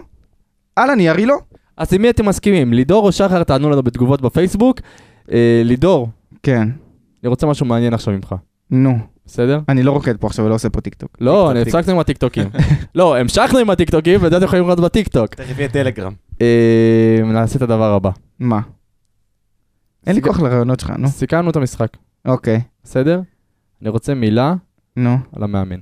[0.75, 1.35] על הנייר היא לא.
[1.77, 2.73] אז עם מי אתם מסכימים?
[2.73, 3.43] לידור או שחר?
[3.43, 4.79] תענו לנו בתגובות בפייסבוק.
[5.31, 6.09] אה, לידור,
[6.43, 6.67] כן.
[7.23, 8.35] אני רוצה משהו מעניין עכשיו ממך,
[8.71, 8.97] נו.
[9.25, 9.59] בסדר?
[9.69, 11.17] אני לא רוקד פה עכשיו ולא עושה פה טיקטוק.
[11.21, 12.49] לא, טיקטוק, הפסקנו עם הטיקטוקים.
[12.95, 15.35] לא, המשכנו עם הטיקטוקים, ואת זה אתם יכולים לראות בטיקטוק.
[15.35, 16.13] תכף יהיה טלגרם.
[16.41, 18.09] אה, נעשה את הדבר הבא.
[18.39, 18.59] מה?
[20.07, 21.07] אין לי כוח לרעיונות שלך, נו.
[21.07, 21.87] סיכמנו את המשחק,
[22.25, 22.61] אוקיי.
[22.83, 23.21] בסדר?
[23.81, 24.55] אני רוצה מילה
[24.95, 25.17] נו.
[25.35, 25.79] על המאמן.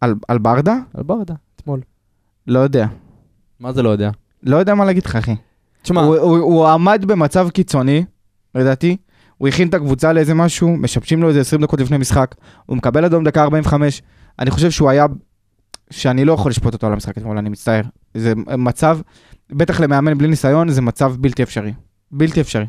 [0.00, 0.76] על על ברדה?
[0.94, 1.80] על ברדה, אתמול.
[2.46, 2.86] לא יודע.
[3.60, 4.10] מה זה לא יודע?
[4.42, 5.36] לא יודע מה להגיד לך, אחי.
[5.82, 8.04] תשמע, הוא- הוא הוא עמד במצב קיצוני,
[8.54, 8.96] לדעתי.
[9.38, 12.34] הוא הכין את הקבוצה לאיזה משהו, משבשים לו איזה 20 דקות לפני משחק,
[12.66, 14.02] הוא מקבל אדום דקה 45,
[14.38, 15.06] אני חושב שהוא היה,
[15.90, 17.82] שאני לא יכול לשפוט אותו על המשחק אתמול, אני מצטער.
[18.14, 18.98] זה מצב,
[19.50, 21.72] בטח למאמן בלי ניסיון, זה מצב בלתי אפשרי.
[22.12, 22.66] בלתי אפשרי.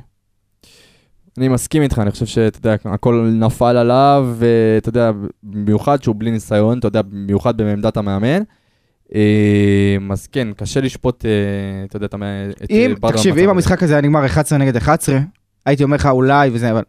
[1.37, 5.11] אני מסכים איתך, אני חושב שאתה יודע, הכל נפל עליו, ואתה יודע,
[5.43, 8.43] במיוחד שהוא בלי ניסיון, אתה יודע, במיוחד בעמדת המאמן.
[9.15, 11.31] אה, אז כן, קשה לשפוט, אה,
[11.85, 12.13] אתה יודע, את
[12.69, 13.49] אם, ברדה תקשיב, אם.
[13.49, 15.19] המשחק הזה היה נגמר 11 נגד 11,
[15.65, 16.83] הייתי אומר לך אולי וזה, אבל...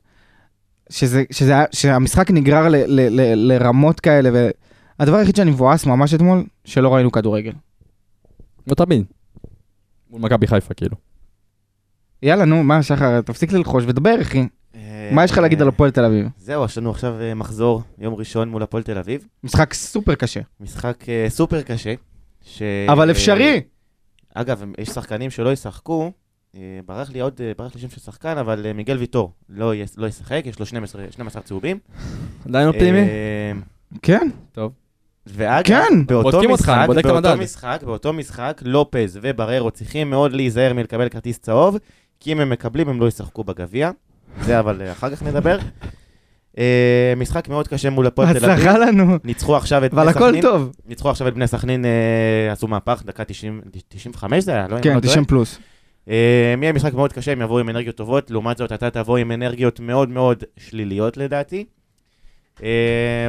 [0.90, 1.24] שזה,
[1.72, 4.30] שהמשחק נגרר ל, ל, ל, לרמות כאלה,
[4.98, 7.52] והדבר היחיד שאני מבואס ממש אתמול, שלא ראינו כדורגל.
[8.66, 9.04] לא תמיד.
[10.10, 11.07] מול מכבי חיפה, כאילו.
[12.22, 14.46] יאללה, נו, מה, שחר, תפסיק ללחוש ודבר, אחי.
[14.74, 16.26] אה, מה יש לך להגיד על הפועל תל אביב?
[16.38, 19.24] זהו, יש לנו עכשיו אה, מחזור, יום ראשון מול הפועל תל אביב.
[19.44, 20.40] משחק סופר קשה.
[20.60, 21.94] משחק אה, סופר קשה.
[22.44, 22.62] ש...
[22.88, 23.60] אבל אה, אפשרי.
[24.34, 26.12] אגב, יש שחקנים שלא ישחקו,
[26.56, 29.74] אה, ברח לי עוד, אה, ברח לי שם של שחקן, אבל אה, מיגל ויטור לא
[29.74, 31.78] יס- לא ישחק, יש לו 12 12 צהובים.
[32.48, 32.98] עדיין אופטימי?
[33.00, 33.52] אה,
[34.02, 34.28] כן,
[35.26, 36.06] ואגב, כן.
[36.06, 37.36] באותו אותך, משחק, בודק את באותו.
[37.36, 41.76] משחק, באותו משחק, לופז ובררו צריכים מאוד להיזהר מלקבל כרטיס צהוב,
[42.20, 43.90] כי אם הם מקבלים, הם לא ישחקו בגביע.
[44.40, 45.58] זה אבל אה, אחר כך נדבר.
[46.58, 48.50] אה, משחק מאוד קשה מול הפועל תל אביב.
[48.50, 49.18] הצלחה לנו.
[49.24, 50.42] ניצחו עכשיו את אבל בני הכל סכנין.
[50.42, 50.72] טוב.
[50.86, 54.76] ניצחו עכשיו את בני סכנין, אה, עשו מהפך, דקה 90, 95 זה היה, לא?
[54.82, 55.12] כן, לא טועה?
[55.12, 55.58] 90 פלוס.
[56.08, 59.32] אה, יהיה משחק מאוד קשה, הם יבואו עם אנרגיות טובות, לעומת זאת אתה תבוא עם
[59.32, 61.64] אנרגיות מאוד מאוד שליליות לדעתי.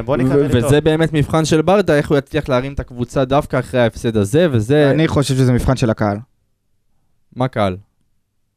[0.04, 0.64] בוא נקווה לטוב.
[0.64, 4.46] וזה באמת מבחן של ברדה, איך הוא יצליח להרים את הקבוצה דווקא אחרי ההפסד הזה,
[4.50, 4.90] וזה...
[4.90, 6.18] אני חושב שזה מבחן של הקהל.
[7.36, 7.76] מה קהל?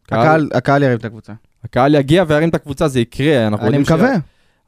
[0.05, 1.33] הקהל הקהל ירים את הקבוצה.
[1.63, 4.13] הקהל יגיע וירים את הקבוצה, זה יקרה, אנחנו אני יודעים ש- מקווה.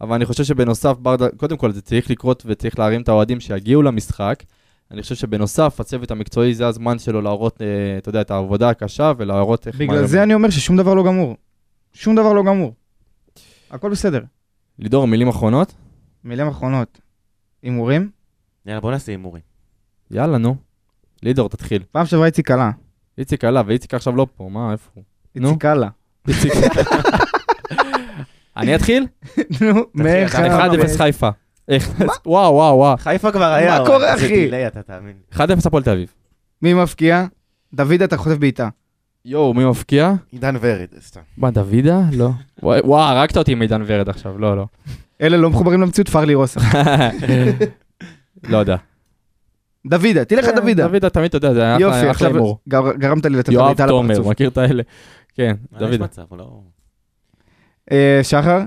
[0.01, 3.81] אבל אני חושב שבנוסף, ברדה, קודם כל זה צריך לקרות וצריך להרים את האוהדים שיגיעו
[3.81, 4.43] למשחק.
[4.91, 7.67] אני חושב שבנוסף, הצוות המקצועי זה הזמן שלו להראות, אה,
[7.97, 9.75] אתה יודע, את העבודה הקשה ולהראות איך...
[9.75, 11.35] בגלל זה אני אומר ששום דבר לא גמור.
[11.93, 12.73] שום דבר לא גמור.
[13.71, 14.21] הכל בסדר.
[14.79, 15.73] לידור, מילים אחרונות?
[16.23, 16.99] מילים אחרונות.
[17.63, 18.09] הימורים?
[18.65, 19.41] יאללה, בוא נעשה הימורים.
[20.11, 20.55] יאללה, נו.
[21.23, 21.83] לידור, תתחיל.
[21.91, 22.71] פעם שעברה איציק עלה.
[23.17, 25.03] איציק עלה, ואיציק עכשיו לא פה, מה, איפה הוא?
[25.35, 25.47] נו.
[25.49, 25.87] איציק עלה.
[26.27, 26.53] איציק.
[28.57, 29.07] אני אתחיל?
[29.61, 30.35] נו, מאיך...
[30.35, 31.29] אחד 1-0 חיפה.
[32.25, 32.97] וואו, וואו, וואו.
[32.97, 34.27] חיפה כבר היה, אבל קורה, זה אחי?
[34.27, 35.13] דיליי, אתה תאמין.
[35.33, 36.07] 1-0 הפועל תל אביב.
[36.61, 37.25] מי מפקיע?
[37.73, 38.69] דוד, אתה חוטף בעיטה.
[39.25, 40.13] יואו, מי מפקיע?
[40.31, 41.19] עידן ורד, סתם.
[41.37, 41.99] מה, דוידה?
[42.11, 42.29] לא.
[42.63, 44.65] וואו, הרגת אותי עם עידן ורד עכשיו, לא, לא.
[45.21, 46.59] אלה לא מחוברים למציאות, פרלי רוסה.
[48.49, 48.75] לא יודע.
[49.87, 50.87] דוידה, תלך לדוידה.
[50.87, 52.59] דוידה תמיד, אתה יודע, זה היה אחלה- הימור.
[52.69, 54.31] גר- גרמת לי לתת לך יואב בעיטה תומר, לפרצוף.
[54.31, 54.83] מכיר את האלה?
[55.35, 55.99] כן, מה, יש.
[55.99, 56.61] מצב, לא...
[57.91, 58.59] אה, שחר?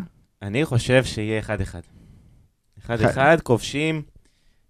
[0.43, 2.87] אני חושב שיהיה 1-1.
[2.87, 2.91] 1-1,
[3.43, 4.03] כובשים,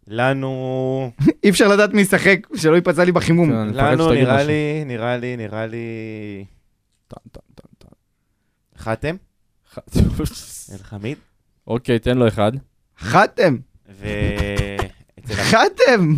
[0.06, 1.10] לנו...
[1.44, 3.50] אי אפשר לדעת מי ישחק, שלא ייפצע לי בחימום.
[3.50, 4.42] כן, לנו נראה.
[4.44, 6.44] לי, נראה לי, נראה לי...
[8.78, 9.16] חתם,
[10.74, 11.18] אלחמיד,
[11.66, 12.52] אוקיי, תן לו אחד.
[12.98, 13.56] חתם,
[13.90, 14.06] ו...
[15.32, 16.14] חתם.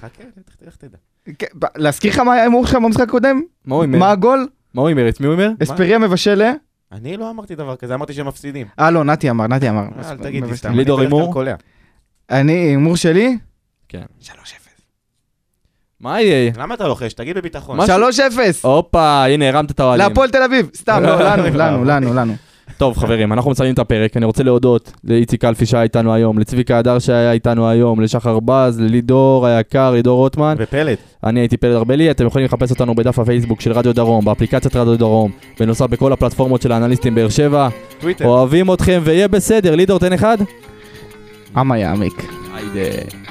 [0.00, 0.22] חכה,
[0.66, 0.98] לך- תדע.
[1.38, 3.42] כן, להזכיר לך מה היה ההימור שלך במשחק הקודם?
[4.00, 4.48] מה הגול?
[4.74, 5.08] מה הוא הימר?
[5.08, 5.50] את מי הוא הימר?
[5.62, 6.52] אספריה מבשל ל...
[6.92, 8.66] אני לא אמרתי דבר כזה, אמרתי שהם מפסידים.
[8.78, 9.84] אה, לא, נתי אמר, נתי אמר.
[10.10, 10.56] אל תגיד לי.
[10.56, 10.74] סתם.
[10.74, 11.34] לידור הימור?
[12.30, 13.38] אני, הימור שלי?
[13.88, 14.02] כן.
[14.22, 14.26] 3-0.
[16.00, 16.52] מה יהיה?
[16.56, 17.12] למה אתה לוחש?
[17.12, 17.76] תגיד בביטחון.
[17.76, 17.84] מה?
[17.86, 17.88] 3-0.
[18.62, 20.08] הופה, הנה, הרמת את האוהדים.
[20.08, 20.70] להפועל תל אביב.
[20.76, 22.34] סתם, לא, לנו, לנו, לנו, לנו.
[22.78, 24.16] טוב, חברים, אנחנו מסיימים את הפרק.
[24.16, 28.80] אני רוצה להודות לאיציק אלפי שהיה איתנו היום, לצביקה הדר שהיה איתנו היום, לשחר בז,
[28.80, 30.54] ללידור היקר, לידור רוטמן.
[30.58, 30.98] ופלט.
[31.24, 34.98] אני הייתי פלד ארבלי, אתם יכולים לחפש אותנו בדף הפייסבוק של רדיו דרום, באפליקציית רדיו
[34.98, 37.68] דרום, בנוסף בכל הפלטפורמות של האנליסטים באר שבע.
[38.00, 38.26] טוויטר.
[38.26, 39.74] אוהבים אתכם ויהיה בסדר.
[39.74, 40.38] לידור, תן אחד.
[41.56, 42.22] עמה יעמיק.
[42.54, 43.23] היידה.